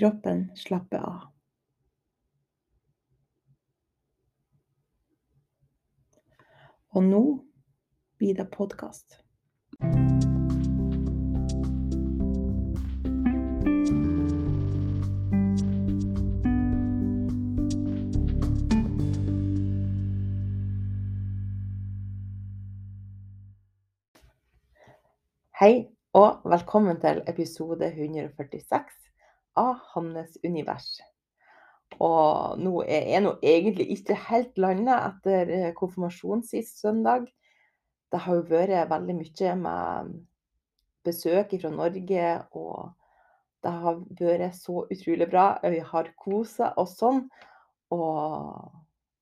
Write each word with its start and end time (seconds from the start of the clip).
Kroppen 0.00 0.46
slapper 0.56 0.98
av. 0.98 1.24
Og 6.96 7.04
nå 7.04 7.20
blir 8.16 8.38
det 8.38 8.46
podkast. 8.54 9.18
Hei 25.60 25.74
og 26.16 26.40
velkommen 26.48 27.04
til 27.04 27.20
episode 27.28 27.92
146 27.92 29.09
av 29.58 29.80
hans 29.94 30.36
univers. 30.44 30.98
Og 31.98 32.60
nå 32.62 32.80
er 32.86 33.08
jeg 33.10 33.24
nå 33.24 33.34
egentlig 33.42 33.88
ikke 33.96 34.16
helt 34.28 34.58
landa 34.62 35.00
etter 35.10 35.72
konfirmasjonen 35.78 36.44
sist 36.46 36.80
søndag. 36.80 37.26
Det 38.10 38.22
har 38.24 38.38
jo 38.38 38.46
vært 38.50 38.90
veldig 38.90 39.16
mye 39.18 39.54
med 39.58 40.14
besøk 41.06 41.54
fra 41.60 41.70
Norge, 41.74 42.28
og 42.56 42.92
det 43.60 43.72
har 43.82 43.98
vært 44.20 44.56
så 44.56 44.84
utrolig 44.86 45.28
bra. 45.30 45.46
Vi 45.62 45.82
har 45.92 46.12
kosa 46.18 46.72
oss 46.80 46.96
sånn. 47.00 47.24
Og, 47.90 48.70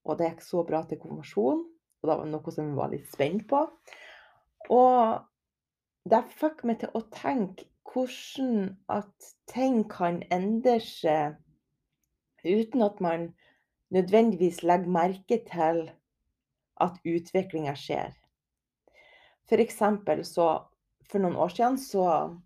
og 0.05 0.19
det 0.21 0.29
gikk 0.33 0.45
så 0.45 0.63
bra 0.69 0.83
til 0.85 1.01
konfirmasjon, 1.01 1.65
og 1.65 2.11
det 2.11 2.19
var 2.21 2.29
noe 2.29 2.55
som 2.55 2.69
vi 2.69 2.79
var 2.79 2.93
litt 2.93 3.09
spent 3.11 3.47
på. 3.49 3.65
Og 4.77 5.25
det 6.09 6.23
fikk 6.37 6.65
meg 6.69 6.83
til 6.83 6.93
å 6.97 7.03
tenke 7.13 7.67
hvordan 7.93 8.77
at 8.89 9.29
ting 9.49 9.83
kan 9.91 10.23
endre 10.33 10.79
seg 10.85 11.39
uten 12.45 12.83
at 12.83 13.01
man 13.01 13.31
nødvendigvis 13.91 14.63
legger 14.63 14.93
merke 14.93 15.41
til 15.49 15.81
at 16.81 16.99
utviklinga 17.05 17.75
skjer. 17.75 18.13
For 19.49 19.61
eksempel 19.61 20.25
så 20.25 20.49
For 21.09 21.23
noen 21.25 21.39
år 21.41 21.49
siden 21.49 21.79
så, 21.81 22.37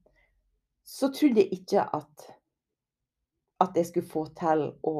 så 0.86 1.08
trodde 1.10 1.40
jeg 1.42 1.48
ikke 1.52 1.82
at 1.82 2.28
at 3.60 3.74
jeg 3.74 3.86
skulle 3.86 4.06
få 4.06 4.22
til 4.38 4.68
å 4.86 4.98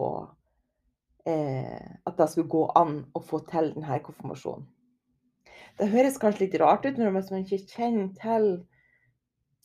eh, 1.26 1.91
At 2.06 2.19
det 2.19 2.28
skulle 2.32 2.50
gå 2.50 2.64
an 2.75 3.04
å 3.14 3.22
få 3.22 3.38
til 3.47 3.70
denne 3.76 4.00
konfirmasjonen. 4.02 4.66
Det 5.78 5.88
høres 5.94 6.19
kanskje 6.19 6.47
litt 6.47 6.58
rart 6.60 6.86
ut 6.86 6.98
når 6.98 7.14
man 7.14 7.44
ikke 7.44 7.62
kjenner 7.70 8.10
til 8.19 8.48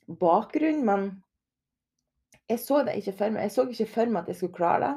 bakgrunnen, 0.07 0.85
men 0.85 1.23
jeg 2.47 2.59
så 2.63 2.83
det 2.87 2.97
ikke 2.99 3.15
for 3.17 3.33
meg. 3.33 3.47
Jeg 3.47 3.55
så 3.55 3.65
ikke 3.67 3.89
for 3.91 4.11
meg 4.11 4.21
at 4.21 4.31
jeg 4.31 4.39
skulle 4.39 4.55
klare 4.55 4.79
det. 4.85 4.93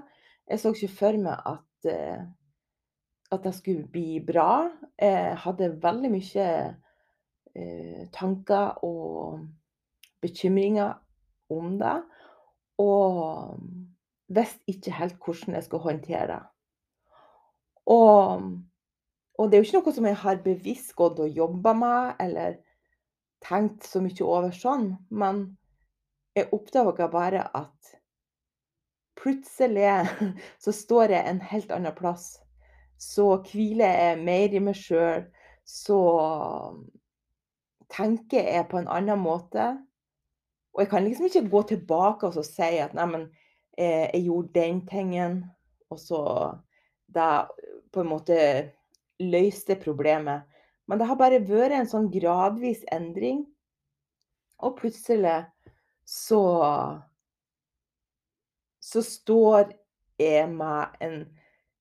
Jeg 0.50 0.60
så 0.62 0.72
ikke 0.74 0.92
for 0.98 1.18
meg 1.24 1.48
at, 1.50 1.90
uh, 1.90 2.22
at 3.34 3.44
det 3.46 3.54
skulle 3.54 3.88
bli 3.90 4.20
bra. 4.26 4.68
Jeg 5.00 5.36
hadde 5.44 5.72
veldig 5.82 6.12
mye 6.14 6.46
uh, 6.70 8.06
tanker 8.14 8.84
og 8.86 9.44
bekymringer 10.22 10.94
om 11.50 11.76
det. 11.80 11.98
Og 12.78 13.58
visste 14.30 14.62
ikke 14.70 14.94
helt 14.94 15.18
hvordan 15.18 15.58
jeg 15.58 15.66
skulle 15.66 15.88
håndtere 15.90 16.26
det. 16.30 16.42
Og 17.90 18.50
og 19.40 19.48
det 19.48 19.56
er 19.56 19.62
jo 19.62 19.68
ikke 19.70 19.80
noe 19.80 19.96
som 19.96 20.06
jeg 20.10 20.18
har 20.20 20.42
bevisst 20.44 20.90
gått 20.98 21.20
og 21.24 21.36
jobba 21.36 21.72
med, 21.72 22.16
eller 22.20 22.58
tenkt 23.44 23.86
så 23.88 24.02
mye 24.04 24.26
over 24.26 24.54
sånn, 24.54 24.94
men 25.08 25.44
jeg 26.36 26.50
oppdaga 26.54 27.08
bare 27.10 27.46
at 27.56 27.94
plutselig 29.20 30.06
så 30.64 30.72
står 30.72 31.16
jeg 31.16 31.28
en 31.28 31.42
helt 31.50 31.74
annen 31.74 31.96
plass. 31.96 32.38
Så 33.00 33.26
hviler 33.48 33.96
jeg 33.96 34.24
mer 34.24 34.54
i 34.54 34.62
meg 34.62 34.76
sjøl. 34.76 35.24
Så 35.64 36.00
tenker 37.90 38.44
jeg 38.44 38.68
på 38.70 38.80
en 38.80 38.90
annen 38.90 39.20
måte. 39.22 39.72
Og 40.74 40.84
jeg 40.84 40.90
kan 40.92 41.04
liksom 41.04 41.26
ikke 41.26 41.48
gå 41.50 41.62
tilbake 41.72 42.28
og 42.28 42.44
si 42.46 42.76
at 42.82 42.94
neimen, 42.94 43.28
eh, 43.78 44.10
jeg 44.12 44.26
gjorde 44.28 44.54
den 44.54 44.84
tingen, 44.86 45.40
og 45.90 45.98
så 45.98 46.20
da 47.10 47.48
på 47.90 48.04
en 48.04 48.10
måte 48.12 48.36
løste 49.18 49.74
problemet. 49.80 50.46
Men 50.90 50.98
det 50.98 51.06
har 51.06 51.18
bare 51.20 51.38
vært 51.46 51.76
en 51.76 51.86
sånn 51.86 52.08
gradvis 52.10 52.82
endring. 52.90 53.44
Og 54.58 54.74
plutselig 54.80 55.44
så 56.04 56.42
Så 58.80 59.02
står 59.06 59.68
jeg 60.18 60.48
med 60.50 60.96
en, 61.04 61.20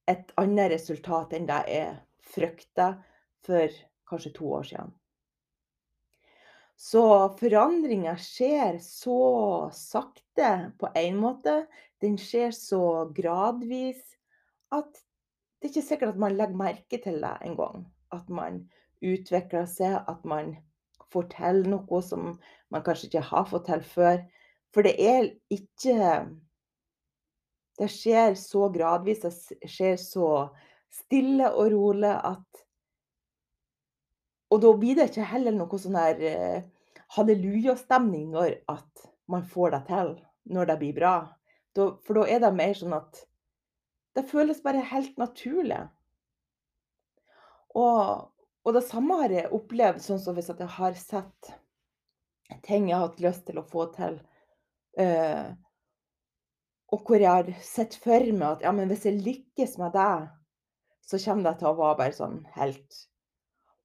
et 0.05 0.31
annet 0.37 0.69
resultat 0.75 1.31
enn 1.33 1.47
det 1.49 1.61
jeg 1.71 1.95
frykta 2.35 2.89
for 3.47 3.77
kanskje 4.11 4.33
to 4.35 4.51
år 4.59 4.67
siden. 4.67 4.91
Så 6.77 7.01
forandringa 7.39 8.13
skjer 8.21 8.77
så 8.83 9.19
sakte 9.73 10.51
på 10.79 10.91
en 11.01 11.17
måte. 11.23 11.55
Den 12.03 12.19
skjer 12.21 12.53
så 12.55 12.83
gradvis 13.15 14.03
at 14.75 14.91
det 14.93 15.67
er 15.67 15.73
ikke 15.73 15.87
sikkert 15.87 16.13
at 16.13 16.21
man 16.21 16.37
legger 16.37 16.61
merke 16.61 17.01
til 17.01 17.17
det 17.23 17.33
engang. 17.47 17.87
At 18.15 18.29
man 18.29 18.61
utvikler 19.05 19.67
seg, 19.69 19.99
at 20.07 20.25
man 20.27 20.55
forteller 21.13 21.69
noe 21.71 22.01
som 22.05 22.33
man 22.69 22.83
kanskje 22.85 23.09
ikke 23.09 23.27
har 23.31 23.47
fortalt 23.49 23.87
før. 23.87 24.21
For 24.73 24.85
det 24.85 24.95
er 25.01 25.33
ikke 25.49 26.27
Det 27.79 27.87
skjer 27.87 28.33
så 28.35 28.65
gradvis, 28.67 29.21
det 29.23 29.69
skjer 29.71 29.93
så 29.95 30.49
stille 30.91 31.47
og 31.47 31.69
rolig 31.71 32.11
at 32.11 32.65
Og 34.51 34.59
da 34.59 34.73
blir 34.75 34.97
det 34.97 35.05
ikke 35.11 35.29
heller 35.29 35.55
noe 35.55 35.79
sånn 35.79 35.95
her 35.95 36.19
eh, 36.19 36.63
hallelujastemning 37.15 38.31
når 38.33 38.57
at 38.67 39.05
man 39.29 39.45
får 39.45 39.75
det 39.75 39.81
til, 39.87 40.11
når 40.49 40.71
det 40.71 40.77
blir 40.81 40.95
bra. 40.97 41.15
for 41.77 42.13
da 42.17 42.25
er 42.27 42.39
det 42.41 42.49
mer 42.57 42.73
sånn 42.73 42.95
at 42.97 43.21
det 44.17 44.25
føles 44.27 44.61
bare 44.65 44.81
helt 44.81 45.17
naturlig. 45.21 45.83
Og, 47.77 48.25
og 48.65 48.75
det 48.75 48.83
samme 48.87 49.21
har 49.21 49.33
jeg 49.33 49.51
opplevd, 49.55 50.01
sånn 50.03 50.21
som 50.21 50.37
hvis 50.37 50.51
jeg 50.51 50.69
har 50.75 50.97
sett 50.99 51.53
ting 52.65 52.89
jeg 52.89 52.97
har 52.97 53.07
hatt 53.07 53.21
lyst 53.23 53.45
til 53.47 53.59
å 53.61 53.65
få 53.65 53.85
til, 53.93 54.17
eh, 54.99 55.51
og 56.89 57.05
hvor 57.05 57.21
jeg 57.21 57.29
har 57.29 57.51
sett 57.61 57.95
for 58.01 58.31
meg 58.33 58.47
at 58.49 58.65
ja, 58.65 58.73
hvis 58.73 59.05
jeg 59.05 59.21
lykkes 59.21 59.77
med 59.81 59.93
det, 59.93 60.13
så 61.05 61.19
kommer 61.21 61.49
det 61.49 61.59
til 61.59 61.69
å 61.69 61.77
være 61.77 61.99
bare 62.01 62.17
sånn 62.17 62.39
helt 62.55 62.97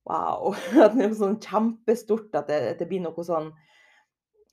wow. 0.09 0.57
At 0.85 0.97
det 0.97 1.07
er 1.07 1.19
sånn 1.19 1.39
kjempestort, 1.41 2.33
at 2.37 2.49
det, 2.49 2.61
det 2.81 2.89
blir 2.89 3.05
noe 3.05 3.25
sånn 3.25 3.53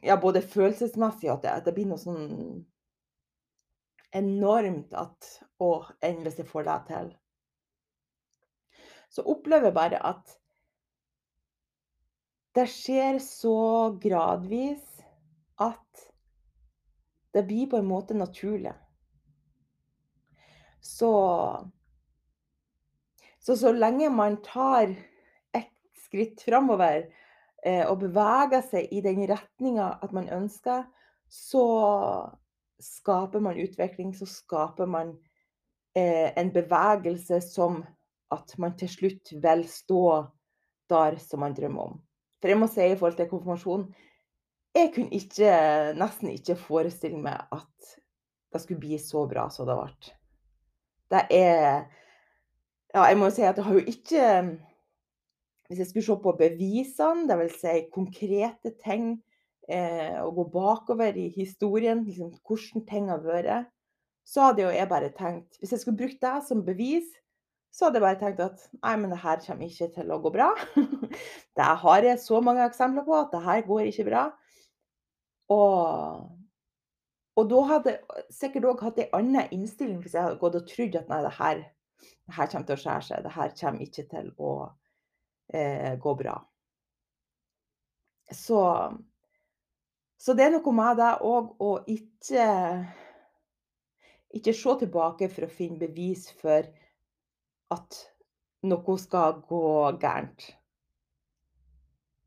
ja, 0.02 0.18
både 0.18 0.42
følelsesmessig 0.42 1.30
at 1.32 1.46
at 1.46 1.68
det 1.68 1.76
blir 1.76 1.90
noe 1.90 2.02
sånn 2.02 2.62
enormt 4.18 4.96
at 4.98 5.34
Å, 5.62 5.68
enn 6.04 6.24
hvis 6.26 6.40
jeg 6.42 6.48
får 6.50 6.66
det 6.66 6.78
til. 6.88 7.10
Så 9.12 9.26
opplever 9.28 9.70
jeg 9.70 9.76
bare 9.76 10.00
at 10.08 10.38
det 12.56 12.68
skjer 12.72 13.20
så 13.24 13.58
gradvis 14.02 14.84
at 15.62 16.08
det 17.32 17.46
blir 17.48 17.70
på 17.72 17.80
en 17.80 17.88
måte 17.88 18.16
naturlig. 18.18 18.74
Så 20.82 21.12
så, 23.42 23.58
så 23.58 23.72
lenge 23.74 24.10
man 24.10 24.38
tar 24.46 24.92
ett 25.54 25.72
skritt 26.06 26.44
framover 26.46 27.08
eh, 27.66 27.88
og 27.90 28.04
beveger 28.04 28.62
seg 28.62 28.92
i 28.94 29.02
den 29.02 29.24
retninga 29.26 29.88
at 30.06 30.14
man 30.14 30.30
ønsker, 30.30 30.84
så 31.26 31.66
skaper 32.82 33.42
man 33.42 33.58
utvikling. 33.58 34.14
Så 34.14 34.28
skaper 34.30 34.86
man 34.86 35.16
eh, 35.98 36.30
en 36.38 36.52
bevegelse 36.54 37.42
som 37.42 37.82
at 38.32 38.56
man 38.62 38.78
til 38.80 38.90
slutt 38.92 39.34
vil 39.44 39.66
stå 39.70 40.06
der 40.92 41.18
som 41.24 41.44
man 41.44 41.56
drømmer 41.56 41.92
om. 41.92 42.00
For 42.42 42.52
jeg 42.52 42.60
må 42.60 42.68
si 42.72 42.84
i 42.84 42.98
forhold 42.98 43.20
til 43.20 43.30
konfirmasjon 43.30 43.86
Jeg 44.76 44.94
kunne 44.96 45.12
ikke, 45.14 45.52
nesten 46.00 46.32
ikke 46.32 46.56
forestille 46.58 47.20
meg 47.22 47.44
at 47.52 47.98
det 48.52 48.62
skulle 48.64 48.82
bli 48.82 48.98
så 49.00 49.26
bra 49.30 49.48
som 49.52 49.68
det 49.68 49.78
ble. 49.78 50.14
Det 51.12 51.26
er 51.38 51.88
Ja, 52.92 53.06
jeg 53.08 53.18
må 53.20 53.30
jo 53.30 53.36
si 53.36 53.44
at 53.48 53.56
det 53.56 53.64
har 53.64 53.78
jo 53.78 53.84
ikke 53.88 54.24
Hvis 55.70 55.80
jeg 55.80 55.88
skulle 55.88 56.08
se 56.08 56.18
på 56.24 56.34
bevisene, 56.40 57.28
dvs. 57.30 57.60
Si 57.62 57.76
konkrete 57.94 58.74
ting, 58.84 59.22
eh, 59.70 60.18
og 60.20 60.36
gå 60.36 60.44
bakover 60.52 61.16
i 61.16 61.30
historien, 61.32 62.04
liksom 62.04 62.34
hvordan 62.44 62.84
ting 62.90 63.08
har 63.08 63.22
vært, 63.24 63.70
så 64.28 64.50
hadde 64.50 64.66
jo 64.66 64.74
jeg 64.76 64.90
bare 64.90 65.14
tenkt 65.16 65.56
Hvis 65.60 65.72
jeg 65.72 65.80
skulle 65.84 66.02
brukt 66.02 66.20
det 66.20 66.34
som 66.48 66.66
bevis, 66.66 67.08
så 67.72 67.88
hadde 67.88 68.02
jeg 68.02 68.04
bare 68.04 68.20
tenkt 68.20 68.42
at 68.44 68.64
nei, 68.82 68.94
men 69.00 69.14
det 69.14 69.22
her 69.24 69.40
kommer 69.46 69.68
ikke 69.68 69.88
til 69.96 70.12
å 70.12 70.20
gå 70.24 70.32
bra. 70.34 70.50
det 71.58 71.68
har 71.84 72.08
jeg 72.08 72.20
så 72.20 72.42
mange 72.44 72.66
eksempler 72.68 73.06
på 73.08 73.16
at 73.16 73.32
det 73.32 73.44
her 73.46 73.64
går 73.68 73.88
ikke 73.88 74.08
bra. 74.10 74.24
Og, 75.52 76.26
og 77.40 77.52
da 77.52 77.62
hadde 77.70 77.94
jeg 77.96 78.26
sikkert 78.36 78.68
òg 78.72 78.84
hatt 78.88 79.00
en 79.04 79.16
annen 79.22 79.56
innstilling 79.56 80.02
hvis 80.04 80.18
jeg 80.18 80.28
hadde 80.28 80.40
gått 80.42 80.60
og 80.60 80.68
trodd 80.68 80.98
at 81.00 81.12
nei, 81.12 81.22
det 81.24 81.34
her, 81.38 81.64
det 82.04 82.38
her 82.38 82.52
kommer 82.52 82.68
til 82.68 82.78
å 82.78 82.84
skjære 82.84 83.08
seg. 83.08 83.24
Det 83.24 83.36
her 83.38 83.56
kommer 83.62 83.88
ikke 83.88 84.06
til 84.12 84.34
å 84.36 84.52
eh, 85.56 85.94
gå 86.04 86.16
bra. 86.20 86.36
Så, 88.32 88.60
så 90.20 90.36
det 90.36 90.48
er 90.48 90.54
noe 90.58 90.76
med 90.76 91.00
det 91.00 91.14
òg 91.28 91.56
å 91.64 91.72
ikke 91.92 92.50
ikke 94.32 94.54
se 94.56 94.76
tilbake 94.84 95.28
for 95.32 95.46
å 95.46 95.52
finne 95.52 95.80
bevis 95.82 96.30
for 96.40 96.68
at 97.74 98.00
noe 98.68 98.98
skal 99.02 99.42
gå 99.48 99.64
gærent. 100.02 100.48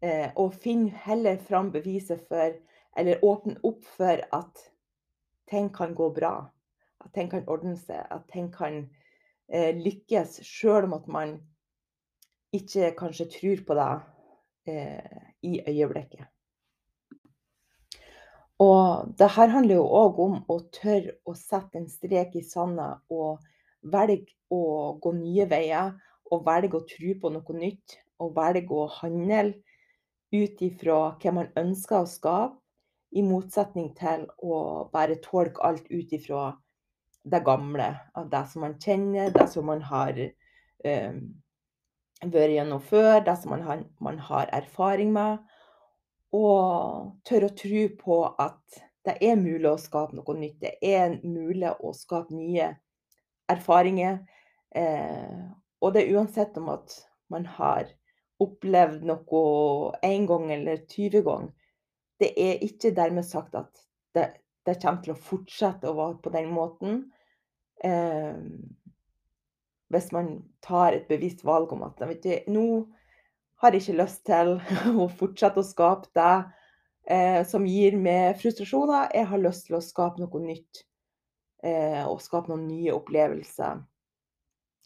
Eh, 0.05 0.31
og 0.37 0.55
finn 0.61 0.89
heller 1.07 1.39
fram 1.41 1.73
beviset 1.73 2.27
for 2.29 2.61
Eller 2.97 3.25
åpne 3.27 3.57
opp 3.67 3.83
for 3.97 4.21
at 4.37 4.61
ting 5.51 5.73
kan 5.75 5.95
gå 5.99 6.13
bra. 6.15 6.47
At 7.03 7.11
ting 7.13 7.27
kan 7.31 7.43
ordne 7.51 7.75
seg. 7.75 8.05
At 8.07 8.29
ting 8.31 8.53
kan 8.55 8.85
eh, 9.49 9.75
lykkes, 9.75 10.37
sjøl 10.47 10.87
om 10.87 10.95
at 10.95 11.09
man 11.11 11.33
ikke 12.55 12.93
kanskje 12.95 13.27
tror 13.33 13.65
på 13.67 13.77
det 13.81 13.89
eh, 14.71 15.19
i 15.43 15.59
øyeblikket. 15.67 16.31
Og 18.63 19.11
det 19.19 19.33
her 19.35 19.51
handler 19.51 19.81
jo 19.81 19.89
òg 19.91 20.23
om 20.23 20.37
å 20.47 20.61
tørre 20.71 21.17
å 21.27 21.35
sette 21.35 21.81
en 21.81 21.91
strek 21.91 22.37
i 22.39 22.45
sanda 22.47 22.93
og 23.11 23.43
velge 23.93 24.35
å 24.53 24.97
gå 25.03 25.13
nye 25.17 25.47
veier, 25.51 25.95
og 26.33 26.45
velge 26.47 26.81
å 26.81 26.87
tro 26.89 27.15
på 27.21 27.31
noe 27.35 27.57
nytt, 27.59 27.99
og 28.23 28.35
velge 28.37 28.75
å 28.75 28.89
handle 29.01 29.55
ut 30.35 30.63
ifra 30.67 30.99
hva 31.21 31.33
man 31.35 31.51
ønsker 31.61 32.03
å 32.03 32.11
skape, 32.11 32.59
i 33.15 33.23
motsetning 33.23 33.93
til 33.95 34.25
å 34.43 34.57
bare 34.91 35.21
tolke 35.23 35.63
alt 35.63 35.87
ut 35.87 36.13
ifra 36.17 36.49
det 37.25 37.41
gamle. 37.47 37.93
Av 38.19 38.27
det 38.31 38.43
som 38.51 38.65
man 38.67 38.75
kjenner, 38.83 39.31
det 39.31 39.47
som 39.53 39.69
man 39.71 39.85
har 39.87 40.19
eh, 40.19 41.21
vært 42.25 42.57
gjennom 42.57 42.83
før, 42.83 43.21
det 43.23 43.37
som 43.39 43.55
man 43.55 43.63
har, 43.69 43.85
man 44.03 44.19
har 44.19 44.51
erfaring 44.57 45.13
med. 45.15 45.45
Og 46.35 47.15
tør 47.23 47.47
å 47.47 47.55
tro 47.55 47.85
på 48.01 48.19
at 48.43 48.83
det 49.07 49.19
er 49.23 49.39
mulig 49.39 49.69
å 49.71 49.79
skape 49.79 50.17
noe 50.17 50.37
nytt. 50.39 50.59
Det 50.65 50.75
er 50.83 51.21
mulig 51.23 51.71
å 51.79 51.95
skape 51.95 52.35
nye 52.35 52.73
erfaringer. 53.51 54.21
Eh, 54.75 55.43
og 55.81 55.95
det 55.95 56.05
er 56.05 56.17
uansett 56.17 56.57
om 56.59 56.71
at 56.75 56.97
man 57.33 57.47
har 57.59 57.91
opplevd 58.43 59.05
noe 59.07 59.43
én 60.07 60.27
gang 60.29 60.51
eller 60.53 60.85
20 60.91 61.25
ganger. 61.27 61.53
Det 62.21 62.31
er 62.41 62.63
ikke 62.65 62.95
dermed 62.95 63.27
sagt 63.27 63.55
at 63.59 63.71
det, 64.15 64.29
det, 64.67 64.79
kommer 64.83 65.03
til 65.03 65.15
å 65.15 65.21
fortsette 65.21 65.91
å 65.91 65.97
være 65.99 66.19
på 66.23 66.33
den 66.35 66.51
måten. 66.55 67.01
Eh, 67.85 68.39
hvis 69.95 70.11
man 70.15 70.37
tar 70.65 70.97
et 70.97 71.09
bevisst 71.11 71.45
valg 71.47 71.73
om 71.75 71.85
at 71.87 72.01
vet 72.09 72.23
du, 72.25 72.53
nå 72.55 72.67
har 73.63 73.75
jeg 73.75 73.85
ikke 73.85 74.01
lyst 74.03 74.25
til 74.27 74.57
å 75.05 75.09
fortsette 75.09 75.61
å 75.61 75.67
skape 75.67 76.11
det 76.17 76.35
eh, 77.11 77.43
som 77.49 77.67
gir 77.69 77.97
meg 78.01 78.39
frustrasjoner. 78.41 79.13
Jeg 79.15 79.31
har 79.31 79.43
lyst 79.43 79.69
til 79.69 79.79
å 79.79 79.85
skape 79.85 80.23
noe 80.23 80.43
nytt. 80.43 80.85
Eh, 81.65 82.03
og 82.05 82.21
skape 82.21 82.51
noen 82.51 82.67
nye 82.69 82.93
opplevelser 82.93 83.79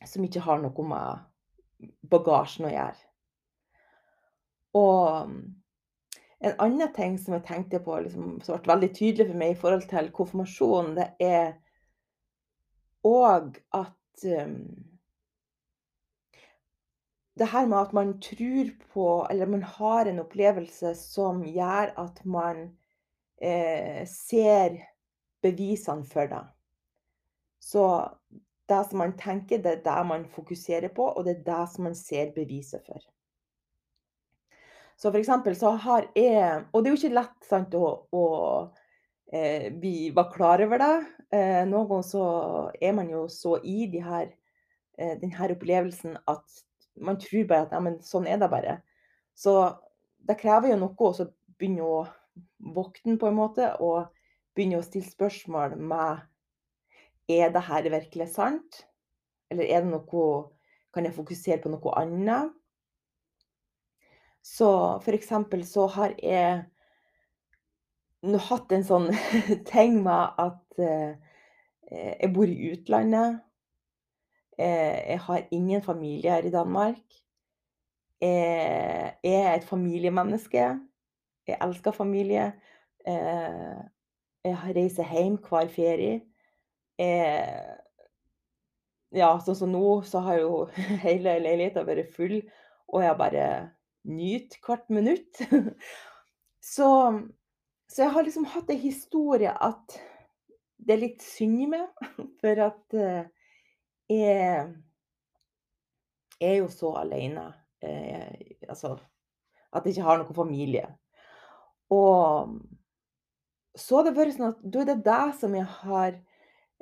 som 0.06 0.24
ikke 0.24 0.44
har 0.44 0.60
noe 0.62 0.84
med 0.86 1.88
bagasjen 2.10 2.68
å 2.68 2.70
gjøre. 2.70 3.06
Og 4.78 5.30
mm, 5.30 5.40
en 6.46 6.60
annen 6.62 6.92
ting 6.94 7.16
som 7.18 7.34
jeg 7.34 7.46
tenkte 7.48 7.80
på, 7.82 7.96
liksom, 8.04 8.36
som 8.46 8.60
ble 8.62 8.70
veldig 8.70 8.90
tydelig 8.94 9.26
for 9.26 9.40
meg 9.40 9.54
i 9.54 9.58
forhold 9.58 9.88
til 9.90 10.10
konfirmasjon, 10.14 10.92
det 11.00 11.08
er 11.24 11.56
òg 13.06 13.58
at 13.74 14.28
um, 14.46 14.60
Det 17.38 17.46
her 17.46 17.68
med 17.70 17.78
at 17.78 17.92
man 17.94 18.08
tror 18.18 18.70
på, 18.90 19.08
eller 19.30 19.46
man 19.46 19.62
har 19.62 20.08
en 20.10 20.18
opplevelse 20.18 20.90
som 20.98 21.44
gjør 21.46 21.92
at 22.02 22.16
man 22.26 22.64
eh, 23.38 24.02
ser 24.10 24.74
bevisene 25.46 26.02
for 26.02 26.26
det. 26.26 26.40
Så 27.58 27.84
det 28.68 28.80
som 28.88 29.00
man 29.02 29.14
tenker, 29.18 29.62
det 29.62 29.78
er 29.78 29.84
det 29.84 30.00
man 30.06 30.26
fokuserer 30.32 30.92
på, 30.94 31.06
og 31.08 31.24
det 31.24 31.38
er 31.38 31.46
det 31.46 31.62
som 31.72 31.88
man 31.88 31.96
ser 31.96 32.34
beviset 32.34 32.84
for. 32.86 33.00
Så 34.98 35.12
for 35.12 35.20
eksempel 35.20 35.54
så 35.56 35.70
har 35.78 36.08
jeg 36.18 36.64
Og 36.72 36.82
det 36.82 36.90
er 36.90 36.94
jo 36.94 36.98
ikke 36.98 37.14
lett 37.14 37.46
sant, 37.46 37.74
å, 37.74 37.90
å 38.10 38.24
eh, 39.32 39.70
vi 39.78 40.10
var 40.14 40.32
klar 40.34 40.62
over 40.64 40.82
det. 40.82 40.94
Eh, 41.30 41.62
noen 41.68 41.86
ganger 41.86 42.08
så 42.08 42.24
er 42.82 42.96
man 42.96 43.10
jo 43.12 43.26
så 43.30 43.58
i 43.62 43.86
de 43.92 44.02
her, 44.02 44.32
eh, 44.98 45.14
denne 45.20 45.52
opplevelsen 45.54 46.18
at 46.26 46.64
man 46.98 47.18
tror 47.22 47.46
bare 47.46 47.68
at 47.68 47.76
ja, 47.76 47.82
men 47.84 48.00
sånn 48.02 48.26
er 48.26 48.40
det 48.42 48.50
bare. 48.50 48.80
Så 49.38 49.54
det 50.26 50.38
krever 50.40 50.72
jo 50.72 50.80
noe 50.80 50.96
å 50.98 51.28
begynne 51.58 51.86
å 51.86 52.00
våkne 52.74 53.14
på 53.20 53.28
en 53.30 53.38
måte, 53.38 53.70
og 53.78 54.10
begynne 54.56 54.80
å 54.80 54.86
stille 54.86 55.06
spørsmål 55.06 55.76
med 55.78 56.26
er 57.28 57.52
det 57.52 57.62
her 57.68 57.90
virkelig 57.92 58.28
sant? 58.32 58.84
Eller 59.50 59.68
er 59.68 59.84
det 59.84 59.92
noe 59.92 60.28
Kan 60.94 61.04
jeg 61.04 61.14
fokusere 61.14 61.60
på 61.62 61.68
noe 61.68 61.92
annet? 62.00 62.54
Så 64.42 64.68
for 65.04 65.12
eksempel 65.12 65.60
så 65.68 65.84
har 65.92 66.14
jeg 66.22 66.62
nå 68.26 68.38
hatt 68.48 68.72
en 68.72 68.86
sånn 68.86 69.10
ting 69.72 70.00
med 70.02 70.40
at 70.40 70.80
eh, 70.82 71.12
jeg 71.92 72.32
bor 72.34 72.48
i 72.48 72.72
utlandet. 72.72 73.42
Eh, 74.58 75.12
jeg 75.12 75.20
har 75.26 75.44
ingen 75.54 75.84
familie 75.84 76.32
her 76.32 76.48
i 76.48 76.54
Danmark. 76.54 77.04
Jeg 78.18 79.14
er 79.22 79.52
et 79.52 79.68
familiemenneske. 79.68 80.64
Jeg 81.46 81.60
elsker 81.62 81.94
familie. 81.94 82.48
Eh, 83.06 83.78
jeg 84.48 84.74
reiser 84.76 85.06
hjem 85.12 85.38
hver 85.44 85.70
ferie. 85.70 86.18
Eh, 86.98 87.74
ja, 89.16 89.30
sånn 89.40 89.56
som 89.56 89.72
nå, 89.72 90.02
så 90.04 90.22
har 90.26 90.40
jo 90.42 90.52
hele 91.06 91.38
leiligheta 91.44 91.86
vært 91.86 92.12
full. 92.16 92.40
og 92.88 93.02
jeg 93.04 93.18
bare 93.20 93.48
nyter 94.08 94.60
hvert 94.64 94.88
minutt. 94.92 95.42
Så, 96.68 96.84
så 97.88 98.02
jeg 98.02 98.12
har 98.12 98.24
liksom 98.26 98.44
hatt 98.52 98.68
ei 98.68 98.76
historie 98.82 99.48
at 99.48 99.94
det 100.76 100.92
er 100.92 101.00
litt 101.00 101.22
synd 101.24 101.62
i 101.64 101.80
for 102.42 102.60
at 102.60 102.96
eh, 102.98 103.30
jeg 104.12 104.74
er 106.44 106.56
jo 106.58 106.68
så 106.68 106.90
alene. 107.00 107.46
Eh, 107.80 108.58
altså 108.68 108.98
at 109.72 109.84
jeg 109.86 109.96
ikke 109.96 110.06
har 110.10 110.20
noen 110.20 110.36
familie. 110.36 110.86
Og 111.94 112.58
så 113.78 113.98
har 113.98 114.08
det 114.08 114.16
vært 114.16 114.36
sånn 114.36 114.50
at 114.52 114.60
da 114.64 114.82
er 114.82 114.90
det 114.90 115.00
det 115.06 115.24
som 115.40 115.56
jeg 115.56 115.68
har 115.86 116.18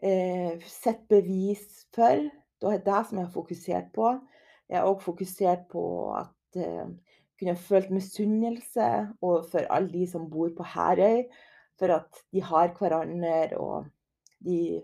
eh, 0.03 0.59
sett 0.67 1.07
bevis 1.09 1.87
for. 1.95 2.25
Det 2.61 2.73
er 2.73 2.85
det 2.85 3.03
som 3.09 3.19
jeg 3.19 3.27
har 3.27 3.35
fokusert 3.35 3.93
på. 3.95 4.15
Jeg 4.69 4.81
har 4.81 4.89
òg 4.89 5.03
fokusert 5.05 5.67
på 5.73 5.85
at 6.17 6.61
eh, 6.61 6.89
kunne 7.39 7.57
følt 7.61 7.93
misunnelse 7.93 8.89
overfor 9.21 9.69
alle 9.71 9.93
de 9.93 10.07
som 10.09 10.31
bor 10.31 10.51
på 10.57 10.65
Herøy, 10.75 11.27
for 11.77 11.93
at 11.93 12.23
de 12.33 12.41
har 12.41 12.73
hverandre, 12.79 13.59
og 13.61 13.87
de 14.45 14.81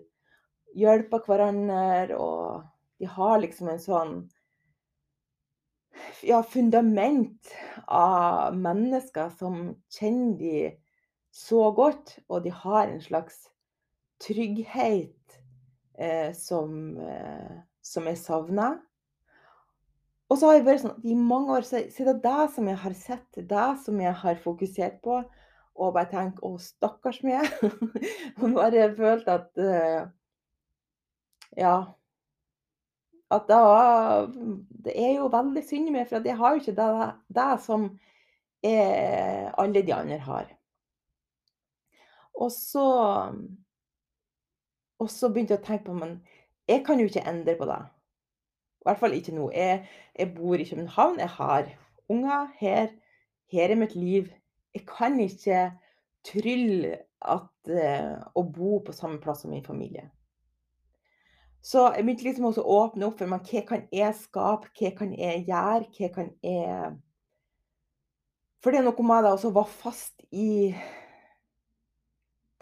hjelper 0.77 1.25
hverandre, 1.27 2.17
og 2.17 2.63
de 3.01 3.09
har 3.09 3.41
liksom 3.41 3.73
en 3.73 3.81
sånn 3.81 4.15
ja, 6.23 6.43
fundament 6.45 7.53
av 7.89 8.57
mennesker 8.57 9.33
som 9.39 9.73
kjenner 9.93 10.37
de 10.39 10.57
så 11.33 11.71
godt, 11.73 12.19
og 12.29 12.45
de 12.45 12.53
har 12.53 12.87
en 12.87 13.01
slags 13.01 13.47
trygghet 14.23 15.39
eh, 15.99 16.33
som, 16.35 16.97
eh, 16.99 17.61
som 17.83 18.09
jeg 18.09 18.19
savner. 18.21 18.81
Og 20.33 20.39
så 20.41 20.49
har 20.49 20.59
jeg 20.59 20.67
vært 20.67 20.85
sånn 20.87 21.05
i 21.05 21.15
mange 21.19 21.59
år 21.59 21.67
så, 21.69 21.83
så 21.93 22.07
er 22.09 22.21
det 22.25 22.45
som 22.55 22.69
jeg 22.71 22.81
har 22.81 22.95
sett, 22.97 23.41
det 23.51 23.71
som 23.85 23.99
jeg 24.01 24.15
har 24.23 24.39
fokusert 24.41 25.03
på. 25.05 25.19
Og 25.73 25.95
bare 25.97 26.09
tenkt 26.09 26.41
'Å, 26.41 26.57
stakkars 26.61 27.23
meg'. 27.25 27.49
og 28.43 28.75
jeg 28.77 28.95
følt 28.97 29.29
at 29.29 29.51
uh, 29.61 30.09
Ja. 31.57 31.77
At 33.33 33.47
det, 33.49 33.57
var, 33.57 34.27
det 34.85 34.93
er 34.93 35.15
jo 35.17 35.29
veldig 35.33 35.63
synd 35.65 35.89
i 35.89 35.93
meg, 35.93 36.09
for 36.09 36.25
jeg 36.25 36.37
har 36.37 36.53
jo 36.53 36.61
ikke 36.61 36.75
det, 36.77 36.89
det 37.33 37.53
som 37.65 37.87
jeg, 38.63 39.53
alle 39.59 39.83
de 39.87 39.95
andre 39.97 40.19
har. 40.21 40.51
Og 42.37 42.53
så 42.53 42.85
Og 45.03 45.11
så 45.11 45.31
begynte 45.33 45.57
jeg 45.57 45.63
å 45.63 45.67
tenke 45.67 45.89
på 45.89 45.99
Men 45.99 46.21
jeg 46.71 46.85
kan 46.87 47.01
jo 47.01 47.09
ikke 47.11 47.27
endre 47.27 47.57
på 47.59 47.67
det. 47.67 47.81
I 48.83 48.87
hvert 48.87 49.01
fall 49.03 49.15
ikke 49.17 49.35
nå. 49.35 49.49
Jeg, 49.55 49.83
jeg 50.19 50.35
bor 50.35 50.59
i 50.59 50.67
København, 50.67 51.19
jeg 51.23 51.35
har 51.37 51.71
unger 52.11 52.49
her. 52.59 52.91
Her 53.53 53.75
er 53.75 53.79
mitt 53.79 53.95
liv. 53.99 54.31
Jeg 54.75 54.87
kan 54.89 55.19
ikke 55.21 55.69
trylle 56.27 56.97
at, 57.23 57.51
uh, 57.71 58.19
å 58.39 58.43
bo 58.47 58.79
på 58.83 58.95
samme 58.95 59.21
plass 59.23 59.45
som 59.45 59.53
min 59.53 59.65
familie. 59.67 60.09
Så 61.63 61.85
jeg 61.95 62.03
begynte 62.03 62.27
liksom 62.27 62.49
også 62.49 62.65
å 62.65 62.79
åpne 62.83 63.07
opp 63.07 63.21
for 63.21 63.31
meg, 63.31 63.47
hva 63.47 63.63
kan 63.69 63.85
jeg 63.95 64.19
skape, 64.19 64.71
hva 64.79 64.91
kan 64.99 65.13
jeg 65.15 65.45
gjøre, 65.47 65.91
hva 65.95 66.09
kan 66.17 66.33
jeg 66.43 66.97
For 68.63 68.71
det 68.71 68.81
er 68.81 68.87
noe 68.87 69.07
med 69.07 69.25
det 69.27 69.33
å 69.35 69.55
være 69.55 69.77
fast 69.79 70.25
i 70.31 70.73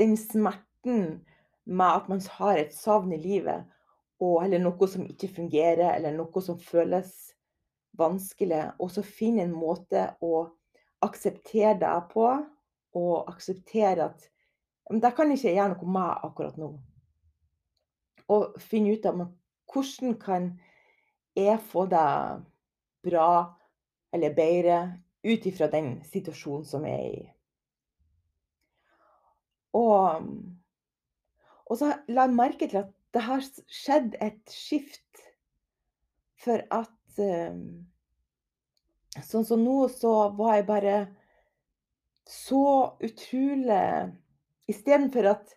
den 0.00 0.16
smerten 0.20 1.20
med 1.64 1.86
at 1.86 2.08
man 2.08 2.22
har 2.38 2.58
et 2.58 2.72
savn 2.74 3.12
i 3.12 3.20
livet, 3.20 3.66
og, 4.20 4.44
eller 4.44 4.60
noe 4.60 4.88
som 4.88 5.04
ikke 5.06 5.30
fungerer, 5.40 5.94
eller 5.96 6.12
noe 6.16 6.42
som 6.44 6.58
føles 6.60 7.12
vanskelig. 7.96 8.66
Og 8.78 8.90
så 8.92 9.04
finne 9.06 9.46
en 9.46 9.54
måte 9.56 10.10
å 10.20 10.44
akseptere 11.04 11.78
det 11.80 11.94
på, 12.12 12.26
og 13.00 13.30
akseptere 13.30 14.10
at 14.10 14.30
men 14.90 14.98
det 14.98 15.12
kan 15.14 15.30
ikke 15.30 15.46
jeg 15.46 15.54
gjøre 15.54 15.76
noe 15.76 15.92
med 15.94 16.24
akkurat 16.26 16.56
nå. 16.58 16.68
Og 18.34 18.56
finne 18.58 18.96
ut 18.96 19.04
av 19.06 19.20
hvordan 19.70 20.16
kan 20.18 20.48
jeg 21.38 21.60
få 21.62 21.84
det 21.90 22.06
bra 23.06 23.28
eller 24.10 24.34
bedre 24.34 24.78
ut 25.22 25.46
ifra 25.46 25.68
den 25.70 26.00
situasjonen 26.02 26.66
som 26.66 26.86
jeg 26.88 27.04
er 27.04 27.20
i. 27.20 27.28
Og, 29.78 30.26
og 31.70 31.78
så 31.78 31.92
la 32.10 32.26
jeg 32.26 32.34
merke 32.34 32.66
til 32.66 32.82
at 32.82 32.90
det 33.14 33.22
har 33.26 33.44
skjedd 33.70 34.16
et 34.22 34.42
skift. 34.50 35.22
For 36.40 36.62
at 36.72 37.20
eh, 37.22 37.56
Sånn 39.26 39.42
som 39.42 39.58
nå, 39.58 39.88
så 39.90 40.30
var 40.38 40.54
jeg 40.54 40.66
bare 40.68 40.96
så 42.30 42.94
utrolig 43.02 43.80
Istedenfor 44.70 45.26
at 45.32 45.54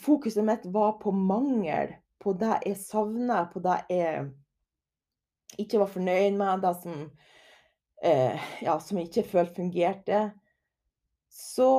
fokuset 0.00 0.40
mitt 0.44 0.64
var 0.72 0.94
på 1.02 1.12
mangel, 1.12 1.92
på 2.16 2.32
det 2.40 2.62
jeg 2.64 2.78
savna, 2.80 3.42
på 3.52 3.60
det 3.60 3.76
jeg 3.92 4.22
ikke 5.60 5.82
var 5.82 5.92
fornøyd 5.92 6.38
med, 6.40 6.64
det 6.64 6.72
som, 6.80 7.02
eh, 8.00 8.48
ja, 8.64 8.78
som 8.80 8.98
jeg 8.98 9.10
ikke 9.10 9.26
følte 9.34 9.60
fungerte, 9.60 10.22
så 11.28 11.70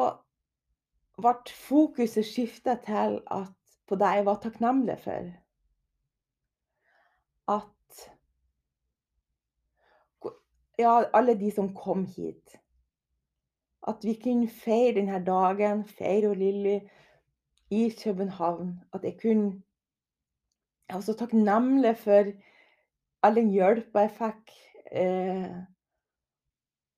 ble 1.17 1.33
fokuset 1.65 2.25
skifta 2.25 2.77
til 2.85 3.17
at 3.33 3.58
på 3.89 3.97
det 3.97 4.09
jeg 4.15 4.25
var 4.27 4.39
takknemlig 4.43 4.97
for. 5.01 5.29
At 7.49 8.05
ja, 10.79 10.93
alle 11.13 11.35
de 11.39 11.51
som 11.51 11.73
kom 11.75 12.05
hit. 12.05 12.59
At 13.87 14.03
vi 14.05 14.13
kunne 14.21 14.49
feire 14.51 14.99
denne 14.99 15.19
dagen, 15.25 15.83
feire 15.87 16.35
Lilly 16.35 16.79
i 17.71 17.89
København. 18.03 18.79
At 18.93 19.03
jeg 19.03 19.17
kunne 19.21 19.61
Jeg 20.89 20.95
var 20.95 21.01
så 21.01 21.13
takknemlig 21.13 21.97
for 21.97 22.31
all 23.21 23.35
den 23.35 23.51
hjelpa 23.53 24.07
jeg 24.07 24.11
fikk. 24.15 24.53
Eh, 24.91 25.57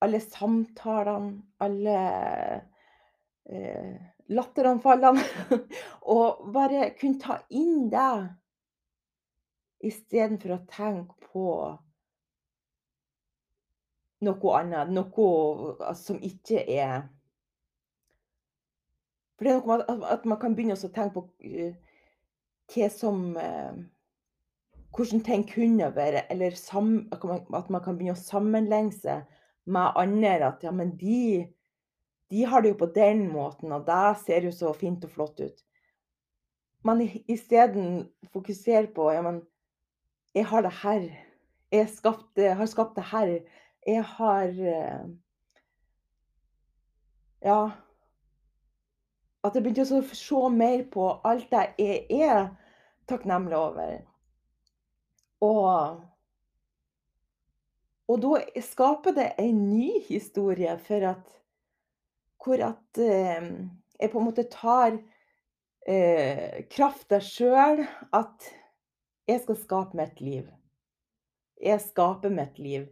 alle 0.01 0.19
samtalene, 0.23 1.41
alle 1.59 1.95
eh, 3.51 3.97
latteranfallene. 4.31 5.23
Og 6.15 6.43
bare 6.53 6.91
kunne 6.99 7.21
ta 7.21 7.39
inn 7.49 7.89
det 7.91 8.11
istedenfor 9.87 10.55
å 10.55 10.65
tenke 10.69 11.31
på 11.31 11.45
noe 14.25 14.57
annet. 14.59 14.93
Noe 14.93 15.95
som 15.97 16.21
ikke 16.21 16.65
er 16.67 17.07
For 19.35 19.47
det 19.47 19.55
er 19.55 19.63
noe 19.65 19.79
med 19.81 20.11
at 20.13 20.27
man 20.29 20.37
kan 20.41 20.53
begynne 20.53 20.77
å 20.77 20.93
tenke 20.93 21.17
på 21.17 21.25
hva 22.71 22.91
som 22.93 23.31
uh, 23.35 23.73
Hvordan 24.91 25.21
ting 25.23 25.45
kunne 25.47 25.87
være, 25.95 26.25
eller 26.33 26.51
at 26.51 27.69
man 27.71 27.79
kan 27.79 27.95
begynne 27.95 28.11
å 28.11 28.19
sammenligne 28.19 28.91
seg 28.91 29.21
med 29.71 29.95
andre. 29.95 30.49
At 30.49 30.65
ja, 30.67 30.73
men 30.75 30.91
de 30.99 31.47
de 32.31 32.45
har 32.47 32.63
det 32.63 32.71
jo 32.71 32.79
på 32.79 32.87
den 32.95 33.25
måten, 33.31 33.73
og 33.75 33.85
det 33.87 34.17
ser 34.23 34.47
jo 34.47 34.53
så 34.55 34.71
fint 34.73 35.03
og 35.03 35.11
flott 35.11 35.41
ut. 35.43 35.63
Men 36.87 37.03
isteden 37.29 38.07
fokuser 38.33 38.87
på 38.95 39.09
ja, 39.11 39.21
men 39.21 39.41
jeg 40.33 40.47
har 40.47 40.63
det 40.65 40.71
her. 40.81 41.09
Jeg 41.71 41.89
skapt, 41.91 42.39
har 42.39 42.65
skapt 42.65 42.95
det 42.95 43.03
her. 43.11 43.33
Jeg 43.87 44.03
har 44.15 44.47
eh, 44.47 45.03
Ja. 47.41 47.71
At 49.43 49.55
jeg 49.57 49.63
begynte 49.65 49.81
å 49.97 50.01
se 50.05 50.49
mer 50.53 50.83
på 50.93 51.07
alt 51.25 51.49
det 51.49 51.63
jeg 51.81 52.05
er 52.21 52.51
takknemlig 53.09 53.57
over. 53.57 53.95
Og, 55.41 56.03
og 58.05 58.21
da 58.21 58.61
skaper 58.61 59.15
det 59.17 59.31
en 59.41 59.63
ny 59.71 59.95
historie 60.05 60.75
for 60.85 61.07
at 61.15 61.40
hvor 62.41 62.61
at 62.65 63.01
eh, 63.01 63.49
jeg 64.01 64.11
på 64.11 64.19
en 64.19 64.27
måte 64.27 64.47
tar 64.49 64.97
eh, 65.87 66.63
krafta 66.71 67.21
sjøl. 67.23 67.83
At 68.13 68.49
jeg 69.29 69.43
skal 69.43 69.59
skape 69.61 69.97
mitt 69.99 70.21
liv. 70.21 70.49
Jeg 71.61 71.81
skaper 71.83 72.33
mitt 72.33 72.57
liv. 72.59 72.87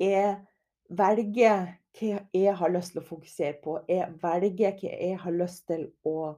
Jeg 0.00 0.36
velger 0.92 1.72
hva 1.98 2.22
jeg 2.32 2.54
har 2.56 2.72
lyst 2.72 2.94
til 2.94 3.02
å 3.02 3.08
fokusere 3.08 3.58
på. 3.64 3.78
Jeg 3.88 4.12
velger 4.22 4.76
hva 4.78 4.92
jeg 4.92 5.18
har 5.24 5.36
lyst 5.36 5.66
til 5.70 5.88
å 6.08 6.34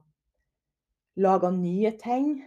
lage 1.19 1.51
nye 1.55 1.91
ting. 1.99 2.39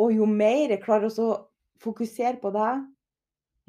Og 0.00 0.16
jo 0.16 0.26
mer 0.26 0.72
jeg 0.72 0.82
klarer 0.82 1.12
å 1.22 1.30
fokusere 1.84 2.40
på 2.40 2.50
det, 2.54 2.72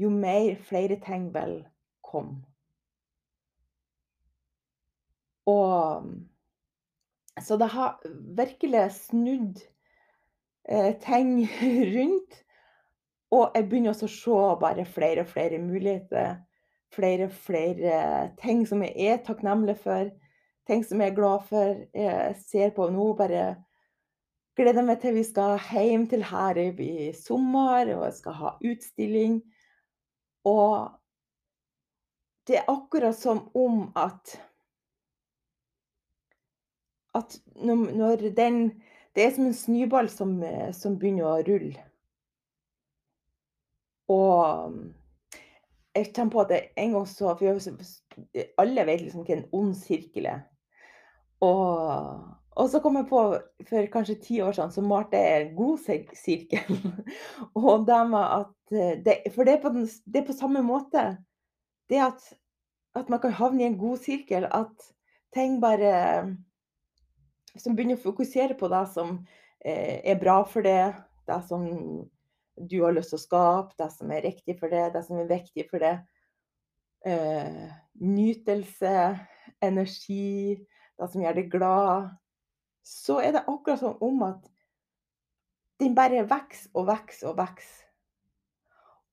jo 0.01 0.09
mer 0.11 0.55
flere 0.67 0.97
ting 1.03 1.29
vil 1.35 1.59
komme. 2.05 2.41
Og 5.45 6.09
Så 7.41 7.57
det 7.59 7.67
har 7.67 7.99
virkelig 8.37 8.91
snudd 8.95 9.59
eh, 10.69 10.93
ting 11.03 11.49
rundt. 11.97 12.37
Og 13.35 13.51
jeg 13.55 13.67
begynner 13.67 13.91
også 13.91 14.07
å 14.07 14.13
se 14.13 14.37
bare 14.61 14.85
flere 14.87 15.25
og 15.25 15.31
flere 15.33 15.59
muligheter. 15.59 16.37
Flere 16.95 17.27
og 17.27 17.35
flere 17.35 17.97
ting 18.39 18.63
som 18.67 18.83
jeg 18.85 18.95
er 18.95 19.19
takknemlig 19.25 19.75
for. 19.83 20.07
Ting 20.67 20.85
som 20.87 21.01
jeg 21.01 21.11
er 21.11 21.17
glad 21.17 21.43
for. 21.49 21.75
Jeg 21.93 22.35
ser 22.39 22.71
på 22.77 22.87
nå 22.89 23.11
bare 23.19 23.49
gleder 24.55 24.85
meg 24.87 25.01
til 25.03 25.17
vi 25.17 25.25
skal 25.27 25.59
hjem 25.59 26.05
til 26.07 26.23
Herøy 26.23 26.79
i 26.79 27.11
sommer, 27.17 27.91
og 27.97 28.05
jeg 28.07 28.17
skal 28.21 28.37
ha 28.39 28.53
utstilling. 28.63 29.41
Og 30.47 30.93
det 32.47 32.61
er 32.61 32.69
akkurat 32.71 33.17
som 33.17 33.49
om 33.57 33.89
at 33.97 34.37
at 37.15 37.37
når 37.55 37.91
når 37.95 38.29
den 38.37 38.59
Det 39.15 39.23
er 39.23 39.29
som 39.31 39.45
en 39.47 39.53
snøball 39.55 40.09
som, 40.11 40.31
som 40.75 40.97
begynner 40.99 41.23
å 41.23 41.43
rulle. 41.47 41.83
Og 44.11 44.73
jeg 45.95 46.09
kommer 46.11 46.33
på 46.33 46.41
at 46.43 46.73
en 46.75 46.91
gang 46.97 47.05
så 47.07 47.31
for 47.39 47.61
Alle 48.59 48.85
vet 48.85 49.05
liksom 49.05 49.23
hva 49.23 49.37
en 49.37 49.45
ond 49.55 49.71
sirkel 49.79 50.27
er. 50.33 50.41
Og 51.39 52.35
og 52.55 52.69
så 52.71 52.79
kom 52.79 52.95
jeg 52.95 53.07
på 53.09 53.21
for 53.67 53.87
kanskje 53.91 54.15
ti 54.23 54.37
år 54.39 54.55
siden 54.55 54.71
så 54.71 54.81
malte 54.83 55.19
jeg 55.19 55.41
en 55.41 55.55
god 55.57 55.81
sirkel. 56.15 56.77
Og 57.59 57.83
det 57.87 57.97
med 58.07 58.21
at 58.23 58.75
eh, 58.75 58.93
det 59.03 59.17
for 59.35 59.43
det 59.43 59.57
er 59.57 59.73
den 59.73 59.89
det 60.05 60.21
er 60.21 60.27
på 60.29 60.37
samme 60.37 60.61
måte. 60.63 61.17
Det 61.89 61.99
at 61.99 62.23
at 62.95 63.09
man 63.11 63.19
kan 63.19 63.35
havne 63.35 63.63
i 63.63 63.67
en 63.67 63.77
god 63.77 63.97
sirkel, 63.97 64.45
at 64.47 64.91
ting 65.35 65.59
bare 65.61 66.37
Man 67.55 67.75
begynner 67.77 67.99
å 67.99 68.03
fokusere 68.03 68.57
på 68.59 68.67
det 68.71 68.83
som, 68.91 69.25
eh, 69.63 70.01
er 70.03 70.19
bra 70.19 70.43
for 70.43 70.61
deg, 70.61 70.95
det 71.27 71.43
som 71.47 72.09
du 72.55 72.81
har 72.83 72.93
lyst 72.93 73.09
til 73.13 73.19
å 73.19 73.23
skape, 73.23 73.75
det 73.77 73.91
som 73.91 74.11
er 74.11 74.21
riktig 74.21 74.59
for 74.59 74.69
deg, 74.69 74.93
det 74.93 75.03
som 75.05 75.17
er 75.19 75.27
viktig 75.27 75.69
for 75.69 75.79
deg. 75.79 76.03
Eh, 77.05 77.71
nytelse, 78.01 79.19
energi, 79.61 80.65
det 80.99 81.11
som 81.11 81.21
gjør 81.21 81.35
deg 81.35 81.51
glad. 81.51 82.11
Så 82.83 83.19
er 83.23 83.31
det 83.31 83.45
akkurat 83.47 83.79
som 83.79 83.97
om 84.01 84.23
at 84.23 84.49
den 85.79 85.95
bare 85.95 86.25
vokser 86.27 86.71
og 86.75 86.87
vokser 86.87 87.31
og 87.31 87.37
vokser. 87.37 87.83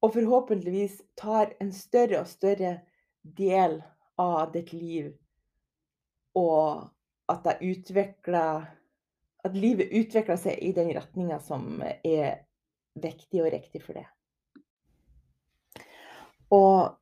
Og 0.03 0.15
forhåpentligvis 0.17 1.01
tar 1.17 1.53
en 1.61 1.71
større 1.73 2.23
og 2.23 2.31
større 2.31 2.81
del 3.23 3.83
av 4.19 4.51
ditt 4.55 4.73
liv. 4.75 5.13
Og 6.35 6.89
at 7.33 7.49
jeg 7.49 7.77
utvikler 7.77 8.67
at 9.43 9.57
livet 9.59 9.91
utvikler 9.91 10.39
seg 10.39 10.61
i 10.62 10.71
den 10.77 10.93
retninga 10.95 11.41
som 11.43 11.83
er 11.83 12.45
viktig 13.03 13.43
og 13.43 13.51
riktig 13.55 13.83
for 13.83 13.99
det. 13.99 14.07
Og 16.53 16.95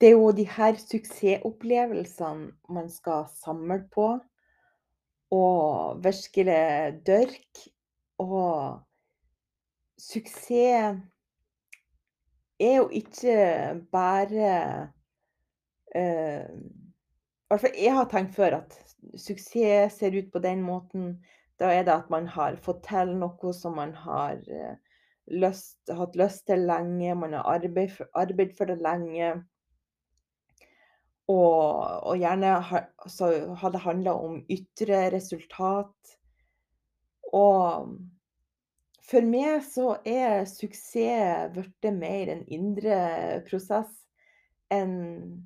det 0.00 0.10
er 0.10 0.16
jo 0.16 0.30
de 0.36 0.46
her 0.48 0.76
suksessopplevelsene 0.80 2.52
man 2.72 2.90
skal 2.92 3.26
samle 3.40 3.80
på, 3.92 4.12
og 5.30 6.04
virkelig 6.04 7.00
dørk. 7.06 7.64
Og 8.20 8.80
suksess 9.98 11.00
er 12.60 12.74
jo 12.76 12.88
ikke 12.92 13.36
bare 13.92 14.52
eh, 15.96 16.48
hvert 17.50 17.64
fall 17.64 17.80
jeg 17.82 17.96
har 17.96 18.08
tenkt 18.10 18.36
før 18.36 18.60
at 18.60 18.76
suksess 19.18 19.98
ser 19.98 20.14
ut 20.14 20.30
på 20.32 20.42
den 20.42 20.62
måten. 20.62 21.16
Da 21.60 21.72
er 21.74 21.84
det 21.84 21.96
at 21.96 22.10
man 22.12 22.28
har 22.30 22.56
fått 22.62 22.84
til 22.86 23.16
noe 23.20 23.52
som 23.56 23.74
man 23.76 23.92
har 23.98 24.38
eh, 24.48 24.76
lyst, 25.30 25.80
hatt 25.92 26.16
lyst 26.16 26.46
til 26.48 26.64
lenge, 26.68 27.14
man 27.18 27.34
har 27.36 27.48
arbeidet 27.58 27.96
for, 27.96 28.10
arbeid 28.16 28.54
for 28.56 28.70
det 28.70 28.78
lenge. 28.80 29.32
Og, 31.30 32.06
og 32.10 32.16
gjerne 32.18 32.54
ha, 32.66 32.80
har 33.60 33.74
det 33.74 33.82
handla 33.84 34.14
om 34.18 34.40
ytre 34.50 35.04
resultat. 35.14 36.16
Og 37.36 37.92
for 39.10 39.26
meg 39.26 39.60
så 39.66 39.92
er 40.06 40.46
suksess 40.48 41.52
blitt 41.54 41.92
mer 41.94 42.32
en 42.32 42.42
indre 42.50 42.98
prosess. 43.46 43.92
En 44.70 45.39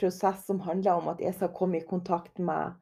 prosess 0.00 0.46
som 0.46 0.60
handler 0.64 0.98
om 0.98 1.10
at 1.12 1.20
jeg 1.22 1.36
skal 1.36 1.52
komme 1.56 1.80
i 1.80 1.86
kontakt 1.86 2.40
med 2.40 2.76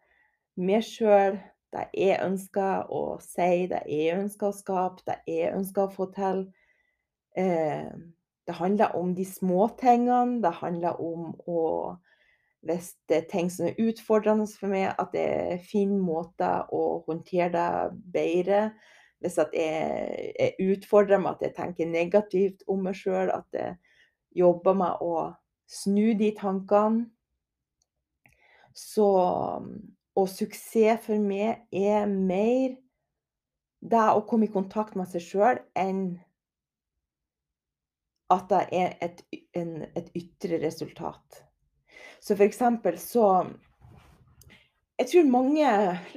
meg 0.59 0.85
sjøl, 0.87 1.39
det 1.75 1.85
jeg 1.93 2.21
ønsker 2.25 2.89
å 2.95 3.03
si, 3.23 3.67
det 3.71 3.83
jeg 3.91 4.17
ønsker 4.17 4.49
å 4.49 4.57
skape, 4.57 5.05
det 5.07 5.19
jeg 5.29 5.53
ønsker 5.57 5.85
å 5.85 5.93
få 5.93 6.09
til. 6.15 6.47
Eh, 7.37 7.91
det 8.49 8.57
handler 8.57 8.97
om 8.97 9.15
de 9.15 9.25
små 9.29 9.69
tingene. 9.81 10.41
Det 10.43 10.55
handler 10.63 11.01
om 11.01 11.35
å 11.47 11.97
Hvis 12.67 12.97
det 13.09 13.17
er 13.17 13.27
ting 13.31 13.49
som 13.55 13.69
er 13.69 13.77
utfordrende 13.79 14.43
for 14.51 14.67
meg, 14.67 14.89
at 14.99 15.13
jeg 15.15 15.61
finner 15.63 16.01
måter 16.03 16.67
å 16.75 17.05
håndtere 17.07 17.53
det 17.55 17.93
bedre. 18.13 18.73
Hvis 19.23 19.39
at 19.39 19.55
jeg 19.55 20.33
er 20.35 20.59
utfordra 20.67 21.21
med 21.23 21.37
at 21.37 21.45
jeg 21.47 21.55
tenker 21.55 21.87
negativt 21.87 22.65
om 22.67 22.83
meg 22.83 22.99
sjøl, 22.99 23.31
at 23.31 23.47
jeg 23.55 23.77
jobber 24.43 24.75
med 24.75 24.99
å 25.07 25.13
snu 25.69 26.15
de 26.19 26.33
tankene. 26.37 27.07
Så 28.75 29.09
og 30.19 30.27
suksess 30.31 31.05
for 31.07 31.23
meg 31.23 31.67
er 31.75 32.07
mer 32.11 32.75
det 33.79 34.07
å 34.11 34.25
komme 34.27 34.49
i 34.49 34.53
kontakt 34.53 34.97
med 34.99 35.07
seg 35.11 35.23
sjøl 35.23 35.61
enn 35.79 36.03
at 38.35 38.49
det 38.51 38.63
er 38.77 38.97
et 39.05 39.23
en 39.57 39.85
et 39.97 40.09
ytre 40.19 40.59
resultat. 40.63 41.43
Så 42.21 42.35
for 42.35 42.45
eksempel 42.45 42.99
så 42.99 43.47
Jeg 44.99 45.07
tror 45.13 45.31
mange 45.31 45.67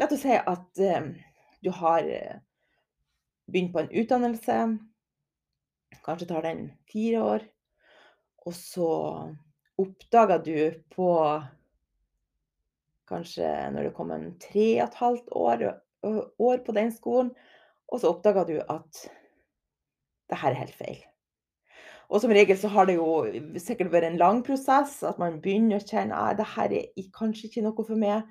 La 0.01 0.07
oss 0.09 0.23
si 0.23 0.33
at, 0.33 0.79
uh, 0.81 1.11
du 1.61 1.69
har 1.69 2.07
begynt 3.45 3.73
på 3.73 3.83
en 3.83 3.91
utdannelse. 3.93 4.55
Kanskje 6.01 6.27
tar 6.27 6.41
den 6.41 6.71
fire 6.89 7.21
år. 7.21 7.45
Og 8.47 8.55
så 8.57 8.89
oppdager 9.81 10.41
du 10.45 10.83
på 10.93 11.09
Kanskje 13.11 13.47
når 13.73 13.89
det 13.89 13.95
kom 13.97 14.11
en 14.15 14.29
3 14.39 14.67
1/2 14.85 15.25
år 15.35 15.63
år 16.39 16.61
på 16.65 16.73
den 16.73 16.91
skolen, 16.91 17.31
og 17.91 17.99
så 17.99 18.09
oppdager 18.09 18.47
du 18.47 18.61
at 18.69 19.01
det 20.31 20.37
her 20.39 20.51
er 20.51 20.61
helt 20.63 20.75
feil. 20.75 21.01
Og 22.11 22.21
som 22.21 22.31
regel 22.31 22.57
så 22.57 22.67
har 22.71 22.87
det 22.87 22.97
jo 22.97 23.25
sikkert 23.59 23.91
vært 23.91 24.09
en 24.09 24.17
lang 24.19 24.41
prosess, 24.43 25.03
at 25.03 25.19
man 25.19 25.39
begynner 25.43 25.79
å 25.79 25.85
kjenne 25.85 26.15
at 26.15 26.39
det 26.39 26.47
her 26.55 26.73
er 26.75 27.11
kanskje 27.15 27.47
ikke 27.47 27.63
noe 27.63 27.85
for 27.87 27.99
meg. 27.99 28.27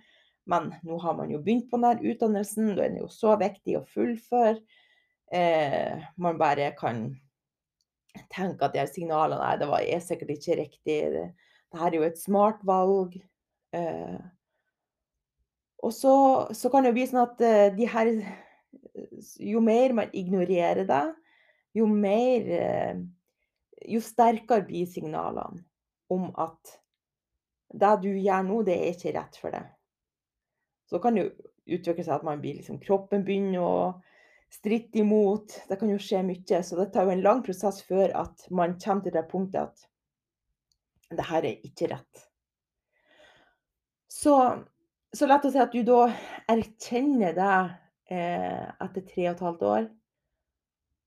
Men 0.51 0.73
nå 0.85 0.99
har 1.01 1.17
man 1.17 1.31
jo 1.33 1.41
begynt 1.41 1.71
på 1.71 1.79
denne 1.81 2.01
utdannelsen, 2.13 2.75
da 2.75 2.85
er 2.85 2.93
den 2.93 3.03
jo 3.05 3.09
så 3.13 3.37
viktig 3.41 3.79
å 3.79 3.87
fullføre. 3.89 4.59
Eh, 5.33 6.01
man 6.19 6.41
bare 6.41 6.73
kan 6.77 7.07
tenke 8.33 8.67
at 8.67 8.75
de 8.75 8.83
her 8.83 8.91
signalene 8.91 9.41
Nei, 9.41 9.55
det 9.61 9.69
var, 9.71 9.85
er 9.85 10.03
sikkert 10.05 10.35
ikke 10.35 10.59
riktig. 10.63 10.99
Det, 11.15 11.25
det 11.71 11.81
her 11.81 11.91
er 11.91 11.99
jo 11.99 12.09
et 12.09 12.21
smart 12.21 12.63
valg. 12.67 13.17
Eh, 13.77 14.21
og 15.81 15.95
så, 15.97 16.15
så 16.53 16.71
kan 16.71 16.85
det 16.85 16.93
jo 16.93 16.99
bli 16.99 17.09
sånn 17.09 17.23
at 17.23 17.43
eh, 17.47 17.67
de 17.77 17.89
her 17.89 18.13
Jo 19.41 19.61
mer 19.63 19.95
man 19.97 20.11
ignorerer 20.17 20.85
det, 20.89 21.05
jo 21.79 21.87
mer 21.89 22.49
eh, 22.57 23.01
Jo 23.89 24.03
sterkere 24.05 24.67
blir 24.67 24.89
signalene 24.91 25.63
om 26.11 26.27
at 26.43 26.77
det 27.71 27.93
du 28.03 28.09
gjør 28.11 28.43
nå, 28.43 28.57
det 28.67 28.75
er 28.75 28.89
ikke 28.91 29.13
rett 29.15 29.37
for 29.39 29.55
deg. 29.55 29.69
Så 30.91 30.99
kan 30.99 31.15
det 31.15 31.23
jo 31.23 31.77
utvikle 31.79 32.03
seg 32.03 32.17
at 32.17 32.25
man 32.27 32.41
blir 32.43 32.57
liksom 32.59 32.81
Kroppen 32.83 33.23
begynner 33.23 33.63
å 33.63 33.75
stritte 34.51 35.01
imot. 35.03 35.55
Det 35.69 35.79
kan 35.81 35.93
jo 35.93 36.01
skje 36.01 36.25
mye. 36.27 36.63
Så 36.67 36.79
det 36.79 36.91
tar 36.95 37.07
jo 37.07 37.15
en 37.15 37.25
lang 37.25 37.45
prosess 37.47 37.81
før 37.87 38.13
at 38.19 38.49
man 38.51 38.77
kommer 38.83 39.07
til 39.07 39.15
det 39.15 39.29
punktet 39.31 39.71
at 39.71 39.87
det 41.11 41.27
her 41.27 41.47
er 41.47 41.65
ikke 41.67 41.91
rett. 41.91 42.27
Så 44.11 44.35
så 45.11 45.27
lett 45.27 45.47
å 45.47 45.51
si 45.51 45.59
at 45.59 45.73
du 45.75 45.83
da 45.87 46.05
erkjenner 46.51 47.35
det 47.35 47.55
eh, 48.15 48.67
etter 48.85 49.07
3 49.09 49.25
1/2 49.33 49.67
år. 49.67 49.89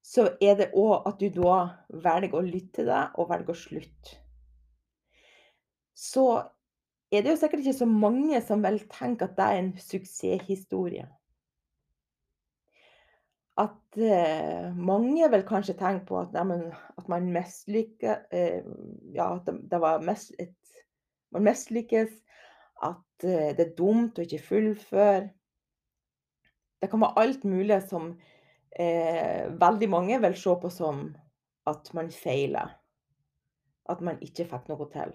Så 0.03 0.25
er 0.43 0.57
det 0.59 0.73
òg 0.75 1.07
at 1.07 1.21
du 1.21 1.29
da 1.31 1.59
velger 2.03 2.35
å 2.35 2.43
lytte 2.43 2.81
til 2.81 2.89
det, 2.91 3.03
og 3.15 3.29
velger 3.29 3.53
å 3.53 3.61
slutte. 3.61 4.17
Så 5.95 6.25
er 7.13 7.23
det 7.23 7.31
jo 7.31 7.39
sikkert 7.39 7.63
ikke 7.63 7.77
så 7.77 7.87
mange 7.87 8.41
som 8.43 8.63
vil 8.65 8.81
tenke 8.91 9.29
at 9.29 9.37
det 9.37 9.45
er 9.45 9.61
en 9.61 9.71
suksesshistorie. 9.79 11.07
At 13.61 13.97
eh, 14.01 14.73
mange 14.73 15.27
vil 15.29 15.43
kanskje 15.45 15.75
tenke 15.77 16.07
på 16.09 16.17
at, 16.23 16.33
nei, 16.33 16.71
at 16.97 17.09
man 17.11 17.29
mislykkes 17.35 18.31
eh, 18.33 18.63
Ja, 19.13 19.35
at 19.35 19.45
det, 19.45 19.59
det 19.69 19.79
var 19.83 20.01
mis, 20.01 20.31
et, 20.41 20.55
man 21.33 21.45
mislykkes. 21.45 22.15
At 22.81 23.27
eh, 23.27 23.51
det 23.53 23.67
er 23.67 23.75
dumt 23.77 24.17
å 24.17 24.25
ikke 24.25 24.41
fullføre. 24.41 25.27
Det 26.81 26.89
kan 26.91 27.03
være 27.05 27.21
alt 27.21 27.43
mulig 27.47 27.77
som 27.87 28.09
eh, 28.73 29.45
veldig 29.61 29.89
mange 29.91 30.17
vil 30.25 30.39
se 30.39 30.55
på 30.63 30.73
som 30.73 31.05
at 31.69 31.93
man 31.93 32.09
feiler. 32.11 32.73
At 33.89 34.01
man 34.01 34.17
ikke 34.25 34.47
fikk 34.49 34.67
noe 34.71 34.89
til. 34.91 35.13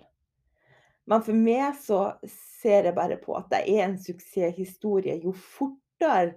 Men 1.09 1.25
for 1.25 1.37
meg 1.37 1.75
så 1.81 2.01
ser 2.63 2.87
jeg 2.87 2.97
bare 2.97 3.19
på 3.21 3.35
at 3.37 3.51
det 3.51 3.65
er 3.73 3.87
en 3.87 3.99
suksesshistorie. 4.01 5.19
Jo 5.25 5.33
fortere 5.33 6.37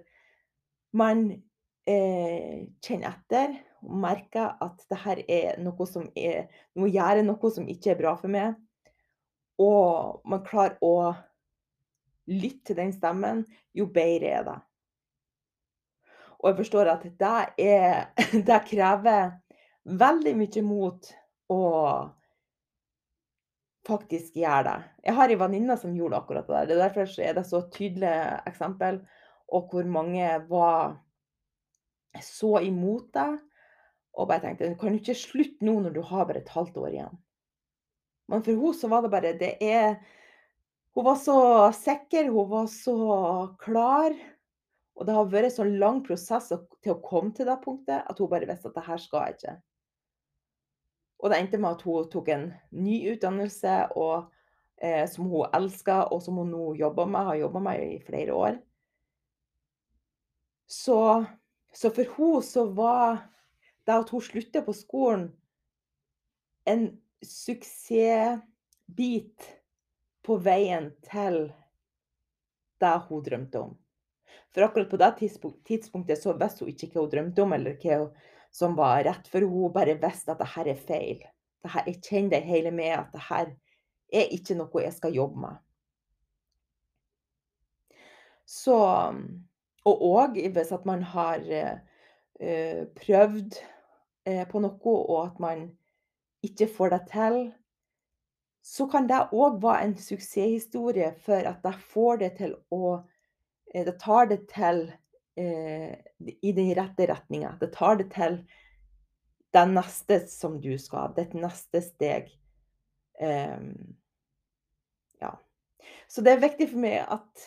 man 0.96 1.28
eh, 1.88 2.68
kjenne 2.84 3.10
etter 3.10 3.56
og 3.82 3.94
merke 4.04 4.44
at 4.62 4.84
det 4.90 4.98
her 5.02 5.22
er 5.26 5.62
noe 5.62 5.86
som 5.90 6.06
er 6.14 6.46
Du 6.72 6.84
må 6.84 6.90
gjøre 6.92 7.24
noe 7.26 7.50
som 7.54 7.68
ikke 7.68 7.94
er 7.94 7.98
bra 7.98 8.14
for 8.18 8.30
meg, 8.32 8.54
og 9.60 10.22
man 10.28 10.44
klarer 10.46 10.78
å 10.82 11.12
lytte 12.30 12.70
til 12.70 12.78
den 12.78 12.92
stemmen, 12.94 13.42
jo 13.74 13.88
bedre 13.90 14.30
er 14.30 14.46
det. 14.46 14.58
Og 16.42 16.50
jeg 16.50 16.58
forstår 16.62 16.90
at 16.94 17.04
det, 17.18 17.36
er, 17.62 18.10
det 18.48 18.60
krever 18.70 19.32
veldig 19.82 20.34
mye 20.38 20.64
mot 20.66 21.10
å 21.50 21.62
faktisk 23.86 24.38
gjøre 24.38 24.64
det. 24.68 24.90
Jeg 25.08 25.18
har 25.18 25.32
ei 25.32 25.38
venninne 25.38 25.76
som 25.78 25.94
gjorde 25.98 26.20
akkurat 26.22 26.46
det 26.46 26.54
der. 26.54 26.66
Det 26.66 26.76
er 26.76 26.82
derfor 26.84 27.22
er 27.26 27.38
det 27.38 27.46
så 27.48 27.62
tydelig 27.74 28.12
eksempel, 28.46 29.00
og 29.52 29.72
hvor 29.74 29.88
mange 29.90 30.28
var 30.48 30.94
så 32.20 32.58
imot 32.60 33.08
deg 33.16 33.38
Og 34.12 34.28
bare 34.28 34.42
tenkte 34.42 34.68
kan 34.76 34.92
du 34.92 35.00
ikke 35.00 35.16
slutte 35.16 35.64
nå 35.64 35.78
når 35.80 35.94
du 35.94 36.02
har 36.04 36.26
bare 36.28 36.42
et 36.42 36.50
halvt 36.52 36.76
år 36.82 36.90
igjen. 36.90 37.14
Men 38.28 38.44
for 38.44 38.52
henne 38.52 38.76
så 38.76 38.90
var 38.92 39.04
det 39.04 39.12
bare 39.14 39.32
det 39.40 39.54
er 39.64 39.96
Hun 40.92 41.06
var 41.06 41.16
så 41.16 41.36
sikker, 41.72 42.28
hun 42.28 42.50
var 42.50 42.66
så 42.68 42.96
klar. 43.62 44.12
Og 44.92 45.06
det 45.08 45.14
har 45.16 45.30
vært 45.32 45.48
en 45.48 45.54
så 45.54 45.64
lang 45.64 46.02
prosess 46.04 46.50
til 46.52 46.92
å 46.92 47.00
komme 47.00 47.32
til 47.32 47.48
det 47.48 47.56
punktet 47.64 48.04
at 48.04 48.18
hun 48.20 48.28
bare 48.28 48.48
visste 48.50 48.68
at 48.68 48.76
det 48.76 48.84
her 48.84 49.00
skal 49.00 49.24
jeg 49.24 49.38
ikke. 49.38 49.54
Og 51.22 51.30
det 51.30 51.38
endte 51.38 51.60
med 51.62 51.78
at 51.78 51.84
hun 51.86 52.10
tok 52.10 52.28
en 52.34 52.48
ny 52.74 52.98
utdannelse 53.14 53.76
og, 53.96 54.28
eh, 54.82 55.06
som 55.08 55.30
hun 55.30 55.48
elska, 55.54 56.02
og 56.12 56.20
som 56.22 56.40
hun 56.42 56.50
nå 56.50 56.74
jobber 56.76 57.06
med, 57.06 57.24
har 57.30 57.40
jobba 57.40 57.62
med 57.70 57.84
i 57.86 58.02
flere 58.04 58.34
år. 58.34 58.58
Så, 60.66 60.98
så 61.72 61.90
for 61.90 62.04
henne 62.16 62.42
så 62.44 62.64
var 62.76 63.16
det 63.86 63.94
at 63.96 64.10
hun 64.12 64.22
sluttet 64.22 64.66
på 64.66 64.72
skolen, 64.76 65.32
en 66.68 67.00
suksessbit 67.26 68.42
på 70.22 70.36
veien 70.38 70.92
til 71.08 71.52
det 72.82 72.98
hun 73.08 73.22
drømte 73.24 73.58
om. 73.58 73.78
For 74.52 74.60
akkurat 74.66 74.90
på 74.90 74.96
det 75.00 75.16
tidspunktet 75.18 76.18
så 76.20 76.32
visste 76.38 76.64
hun 76.64 76.72
ikke 76.72 76.90
hva 76.92 77.00
hun 77.06 77.12
drømte 77.14 77.42
om, 77.42 77.52
eller 77.56 77.72
hva 77.82 77.96
som 78.52 78.76
var 78.76 79.04
rett, 79.08 79.28
for 79.28 79.40
henne. 79.40 79.52
hun 79.52 79.72
bare 79.74 79.98
visste 79.98 80.32
at 80.32 80.40
det 80.42 80.52
her 80.54 80.66
er 80.74 80.86
feil. 80.88 81.20
Dette, 81.62 81.84
jeg 81.86 82.02
kjenner 82.02 82.30
det 82.36 82.42
hele 82.48 82.70
med 82.74 82.92
at 82.98 83.12
det 83.14 83.22
her 83.28 83.46
er 84.12 84.34
ikke 84.34 84.54
noe 84.58 84.82
jeg 84.82 84.92
skal 84.92 85.14
jobbe 85.14 85.38
med. 85.46 85.56
Så 88.44 88.76
Og 89.88 90.02
òg 90.12 90.38
hvis 90.54 90.72
at 90.74 90.84
man 90.86 91.02
har 91.02 91.42
uh, 91.42 92.82
prøvd 92.98 93.56
uh, 94.28 94.44
på 94.50 94.62
noe, 94.62 94.94
og 94.94 95.18
at 95.26 95.40
man 95.42 95.70
ikke 96.42 96.68
får 96.70 96.94
det 96.94 97.02
til, 97.12 97.38
så 98.62 98.86
kan 98.86 99.08
det 99.10 99.24
òg 99.34 99.58
være 99.62 99.88
en 99.88 99.96
suksesshistorie 99.98 101.14
for 101.24 101.48
at 101.50 101.64
det 101.64 101.74
får 101.90 102.22
det 102.22 102.34
til 102.38 102.54
å 102.70 103.00
Eh, 103.74 103.84
det 103.84 103.98
tar 104.00 104.26
det 104.26 104.48
til 104.48 104.92
eh, 105.36 105.96
i 106.42 106.52
den 106.52 106.74
rette 106.76 107.06
retninga. 107.08 107.56
Det 107.60 107.72
tar 107.72 107.96
det 108.00 108.10
til 108.12 108.42
det 109.52 109.64
neste 109.72 110.20
som 110.28 110.58
du 110.60 110.74
skal. 110.80 111.14
Det 111.16 111.32
neste 111.36 111.82
steg. 111.84 112.30
Um, 113.20 113.94
ja. 115.20 115.34
Så 116.08 116.24
det 116.24 116.32
er 116.32 116.44
viktig 116.46 116.70
for 116.72 116.82
meg 116.82 117.02
at 117.04 117.44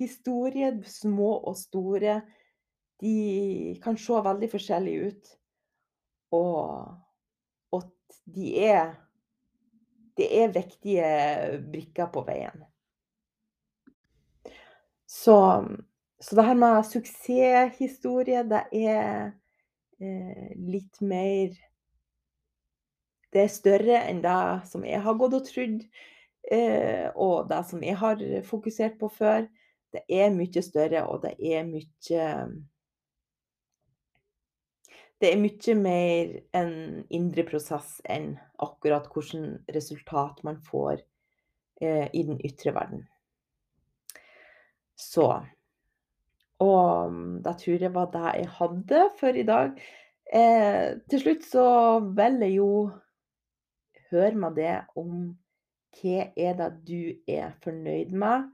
suksesshistorier, 0.00 0.82
små 0.86 1.40
og 1.44 1.56
store, 1.56 2.22
de 3.00 3.78
kan 3.82 3.96
se 3.96 4.12
veldig 4.12 4.50
forskjellige 4.50 5.06
ut. 5.08 5.36
Og, 6.32 6.96
at 7.72 8.20
de 8.24 8.58
er 8.64 8.96
Det 10.16 10.26
er 10.42 10.52
viktige 10.52 11.62
brikker 11.72 12.10
på 12.12 12.20
veien. 12.26 12.64
Så, 15.06 15.64
så 16.20 16.36
det 16.36 16.44
her 16.44 16.54
med 16.54 16.84
suksesshistorie, 16.84 18.42
det 18.42 18.60
er 18.72 19.32
eh, 20.00 20.50
litt 20.58 21.00
mer 21.00 21.56
Det 23.32 23.40
er 23.40 23.48
større 23.48 24.02
enn 24.10 24.20
det 24.20 24.66
som 24.68 24.84
jeg 24.84 25.00
har 25.00 25.14
gått 25.14 25.34
og 25.38 25.46
trodd, 25.46 25.80
eh, 26.52 27.08
og 27.14 27.48
det 27.48 27.64
som 27.70 27.82
jeg 27.82 27.96
har 27.96 28.20
fokusert 28.44 28.98
på 28.98 29.08
før. 29.08 29.48
Det 29.90 30.04
er 30.06 30.34
mye 30.34 30.62
større, 30.62 31.06
og 31.06 31.24
det 31.24 31.34
er 31.38 31.64
mye 31.66 32.26
Det 35.20 35.28
er 35.28 35.36
mye 35.36 35.74
mer 35.76 36.30
en 36.56 36.74
indre 37.12 37.44
prosess 37.44 37.98
enn 38.08 38.38
akkurat 38.64 39.08
hvilket 39.12 39.74
resultat 39.74 40.38
man 40.46 40.56
får 40.64 41.02
eh, 41.82 42.06
i 42.16 42.22
den 42.24 42.40
ytre 42.40 42.72
verden. 42.72 43.02
Så 44.96 45.26
Og 46.60 47.12
da 47.44 47.52
tror 47.56 47.84
jeg 47.84 47.92
var 47.92 48.08
det 48.12 48.32
jeg 48.38 48.48
hadde 48.56 49.04
for 49.20 49.36
i 49.36 49.44
dag. 49.48 49.76
Eh, 50.32 50.96
til 51.10 51.20
slutt 51.20 51.44
så 51.48 51.66
vil 52.16 52.40
jeg 52.44 52.56
jo 52.56 52.72
høre 54.10 54.36
med 54.36 54.56
det 54.56 54.74
om 54.96 55.30
hva 56.00 56.26
er 56.36 56.56
det 56.58 56.70
du 56.86 57.00
er 57.28 57.56
fornøyd 57.64 58.12
med 58.14 58.48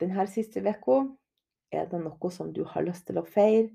denne 0.00 0.26
siste 0.30 0.62
uka? 0.62 1.02
Er 1.72 1.88
det 1.90 2.00
noe 2.00 2.30
som 2.32 2.52
du 2.52 2.64
har 2.64 2.86
lyst 2.86 3.06
til 3.08 3.20
å 3.20 3.26
feire? 3.26 3.68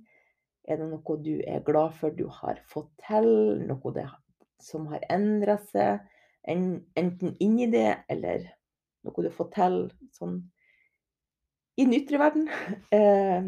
Er 0.64 0.80
det 0.80 0.88
noe 0.90 1.18
du 1.22 1.36
er 1.44 1.64
glad 1.66 1.94
for 2.00 2.16
du 2.16 2.26
har 2.28 2.62
fått 2.68 2.90
til? 3.06 3.60
Noe 3.68 3.94
det, 3.94 4.08
som 4.64 4.88
har 4.92 5.04
endra 5.10 5.60
seg? 5.70 6.02
enten 6.44 7.36
inni 7.40 7.70
det, 7.72 8.04
eller 8.12 8.50
noe 9.04 9.24
du 9.24 9.30
har 9.30 9.38
fått 9.38 9.54
til 9.56 9.78
sånn 10.12 10.42
i 11.80 11.86
den 11.86 11.98
ytre 11.98 12.20
verden. 12.22 12.50
Eh, 12.94 13.48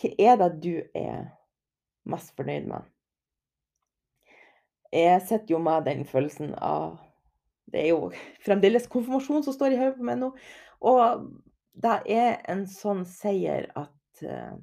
hva 0.00 0.08
er 0.18 0.38
det 0.40 0.48
du 0.64 0.72
er 0.98 1.28
mest 2.08 2.32
fornøyd 2.34 2.64
med? 2.70 2.88
Jeg 4.92 5.20
sitter 5.28 5.54
jo 5.54 5.60
med 5.62 5.86
den 5.86 6.02
følelsen 6.08 6.56
av 6.58 6.98
Det 7.72 7.84
er 7.84 7.92
jo 7.92 8.10
fremdeles 8.44 8.88
konfirmasjon 8.90 9.44
som 9.46 9.54
står 9.54 9.72
i 9.72 9.78
hodet 9.78 10.00
på 10.00 10.04
meg 10.08 10.18
nå. 10.20 10.32
Og 10.84 11.22
det 11.72 11.98
er 12.12 12.42
en 12.52 12.66
sånn 12.68 13.04
seier 13.08 13.70
at 13.78 14.24
eh, 14.26 14.56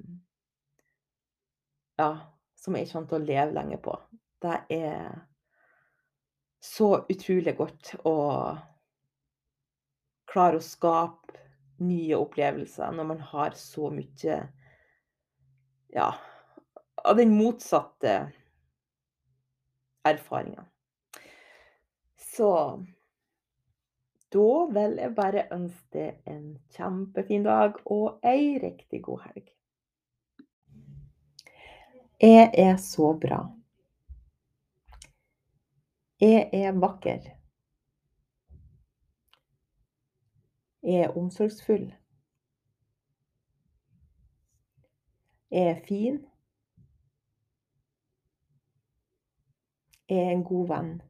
Ja, 2.00 2.12
som 2.56 2.76
jeg 2.78 2.88
kommer 2.88 3.10
til 3.10 3.18
å 3.18 3.26
leve 3.28 3.52
lenge 3.56 3.76
på. 3.82 3.92
Det 4.40 4.56
er 4.72 5.18
så 6.64 6.94
utrolig 7.12 7.52
godt 7.58 7.90
å 8.08 8.14
klare 10.30 10.60
å 10.60 10.64
skape 10.64 11.36
nye 11.84 12.16
opplevelser 12.16 12.92
når 12.96 13.08
man 13.10 13.20
har 13.32 13.56
så 13.56 13.90
mye 13.92 14.38
ja, 15.92 16.08
av 17.04 17.16
den 17.16 17.32
motsatte 17.36 18.14
erfaringa. 20.08 20.64
Så 22.16 22.52
da 24.32 24.66
vil 24.70 24.98
jeg 25.02 25.14
bare 25.14 25.46
ønske 25.54 25.88
deg 25.92 26.28
en 26.30 26.44
kjempefin 26.76 27.42
dag 27.46 27.80
og 27.86 28.20
ei 28.26 28.58
riktig 28.62 29.02
god 29.02 29.24
helg. 29.26 29.48
Jeg 32.20 32.50
er 32.58 32.76
så 32.76 33.12
bra. 33.20 33.40
Jeg 36.20 36.50
er 36.52 36.72
vakker. 36.72 37.30
Jeg 40.82 41.00
er 41.00 41.16
omsorgsfull. 41.16 41.94
Jeg 45.50 45.70
Er 45.70 45.80
fin. 45.88 46.26
Jeg 50.08 50.18
Er 50.18 50.30
en 50.30 50.44
god 50.44 50.68
venn. 50.68 51.09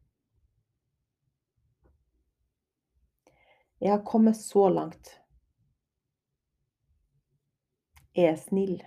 Jeg 3.80 3.90
har 3.90 4.04
kommet 4.04 4.36
så 4.36 4.68
langt. 4.68 5.20
Jeg 8.14 8.24
er 8.24 8.36
snill. 8.36 8.82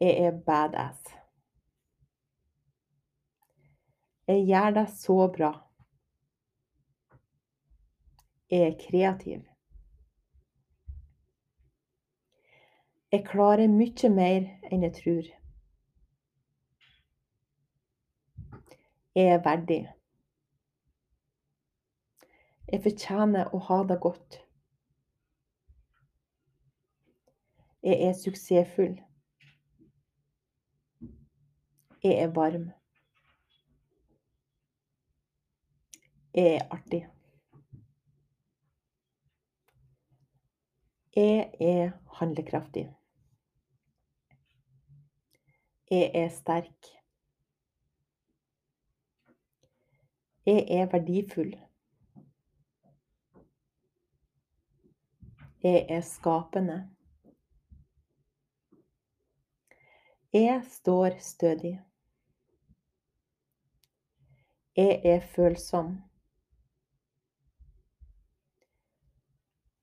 Jeg 0.00 0.16
er 0.26 0.40
badass. 0.46 1.04
Jeg 4.26 4.46
gjør 4.48 4.74
deg 4.80 4.90
så 4.96 5.18
bra. 5.36 5.52
Jeg 8.50 8.66
er 8.66 8.76
kreativ. 8.82 9.46
Jeg 13.12 13.26
klarer 13.30 13.70
mye 13.70 14.12
mer 14.16 14.50
enn 14.70 14.88
jeg 14.88 14.96
tror. 14.98 15.30
Jeg 19.14 19.32
er 19.38 19.42
verdig. 19.46 19.99
Jeg 22.70 22.82
fortjener 22.84 23.48
å 23.50 23.58
ha 23.66 23.76
det 23.82 23.96
godt. 23.98 24.36
Jeg 27.82 27.96
er 28.06 28.12
suksessfull. 28.14 28.92
Jeg 32.04 32.12
er 32.14 32.28
varm. 32.36 32.68
Jeg 36.34 36.52
er 36.60 36.68
artig. 36.76 37.00
Jeg 41.16 41.48
er 41.72 41.90
handlekraftig. 42.20 42.84
Jeg 45.90 46.12
er 46.14 46.30
sterk. 46.36 46.92
Jeg 50.46 50.64
er 50.78 50.86
verdifull. 50.94 51.52
Jeg 55.62 55.86
er 55.88 56.00
skapende. 56.00 56.90
Jeg 60.32 60.62
står 60.64 61.18
stødig. 61.18 61.80
Jeg 64.76 65.00
er 65.04 65.20
følsom. 65.20 66.02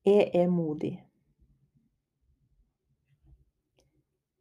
Jeg 0.05 0.31
er 0.33 0.47
modig. 0.49 1.03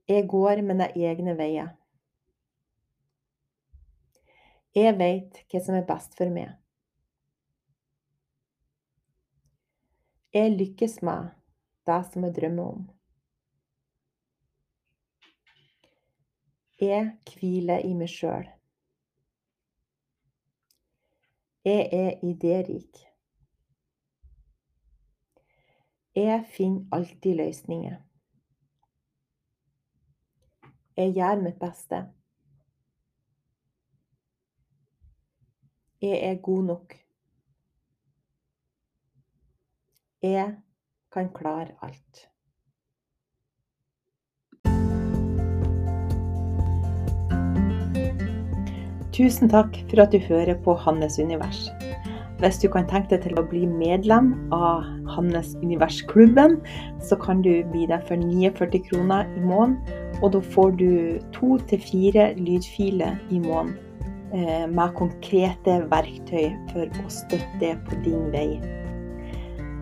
Jeg 0.09 0.29
går 0.29 0.63
mine 0.63 0.89
egne 0.97 1.37
veier. 1.37 1.69
Jeg 4.75 4.99
vet 4.99 5.43
hva 5.51 5.61
som 5.61 5.77
er 5.77 5.85
best 5.89 6.17
for 6.17 6.33
meg. 6.33 6.55
Jeg 10.37 10.51
lykkes 10.53 10.99
med 11.03 11.29
det 11.89 12.03
som 12.13 12.25
jeg 12.25 12.35
drømmer 12.37 12.65
om. 12.73 12.81
Jeg 16.81 17.15
hviler 17.31 17.87
i 17.89 17.95
meg 17.97 18.11
sjøl. 18.13 18.51
Jeg 21.65 21.87
er 22.01 22.21
idérik. 22.33 23.01
Jeg 26.17 26.45
finner 26.53 26.85
alltid 26.99 27.41
løsninger. 27.41 27.97
Jeg 30.97 31.17
gjør 31.17 31.43
mitt 31.49 31.59
beste. 31.65 32.05
Jeg 36.05 36.21
er 36.29 36.41
god 36.43 36.65
nok. 36.75 37.06
Jeg 40.27 40.57
kan 41.15 41.29
klare 41.35 41.71
alt. 41.87 42.27
Tusen 49.15 49.49
takk 49.49 49.79
for 49.89 50.03
at 50.03 50.13
du 50.13 50.19
hører 50.27 50.59
på 50.65 50.75
Hannes 50.83 51.21
univers. 51.23 51.69
Hvis 52.43 52.59
du 52.61 52.67
kan 52.69 52.85
tenke 52.91 53.15
deg 53.15 53.23
til 53.25 53.39
å 53.41 53.47
bli 53.49 53.63
medlem 53.71 54.35
av 54.53 54.83
Hannes 55.15 55.55
Univers-klubben, 55.63 56.59
så 57.01 57.17
kan 57.23 57.41
du 57.47 57.63
bli 57.71 57.87
det 57.89 58.03
for 58.11 58.21
49 58.21 58.83
kroner 58.91 59.31
i 59.39 59.45
måneden. 59.47 59.79
Og 60.21 60.35
da 60.35 60.43
får 60.53 60.77
du 60.81 60.91
to 61.33 61.57
til 61.71 61.81
fire 61.81 62.33
lydfiler 62.37 63.17
i 63.31 63.41
måneden 63.41 63.79
eh, 64.37 64.67
med 64.69 64.97
konkrete 64.99 65.79
verktøy 65.93 66.51
for 66.75 67.05
å 67.05 67.13
støtte 67.13 67.63
deg 67.63 67.81
på 67.89 68.03
din 68.05 68.29
vei. 68.35 68.51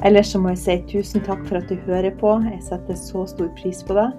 Ellers 0.04 0.32
så 0.34 0.38
må 0.38 0.52
jeg 0.52 0.60
si 0.60 0.74
tusen 0.90 1.22
takk 1.24 1.46
for 1.48 1.62
at 1.62 1.70
du 1.70 1.78
hører 1.86 2.12
på. 2.20 2.34
Jeg 2.44 2.60
setter 2.66 2.98
så 3.00 3.24
stor 3.30 3.48
pris 3.56 3.80
på 3.88 3.96
det. 3.96 4.10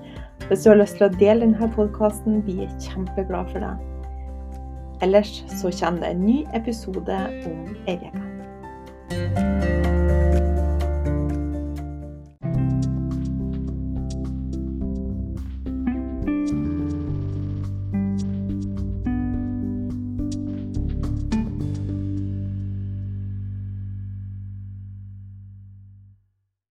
Hvis 0.50 0.66
du 0.66 0.72
har 0.72 0.80
lyst 0.82 0.98
til 0.98 1.08
å 1.08 1.14
dele 1.14 1.46
denne 1.46 1.70
podkasten, 1.78 2.42
vi 2.48 2.64
er 2.66 2.74
kjempeglade 2.82 3.54
for 3.54 3.66
det. 3.66 3.76
Ellers 5.06 5.44
så 5.60 5.70
kommer 5.80 6.08
det 6.08 6.16
en 6.16 6.26
ny 6.26 6.40
episode 6.58 7.20
om 7.52 7.76
ei 7.86 8.00
uke. 8.02 9.95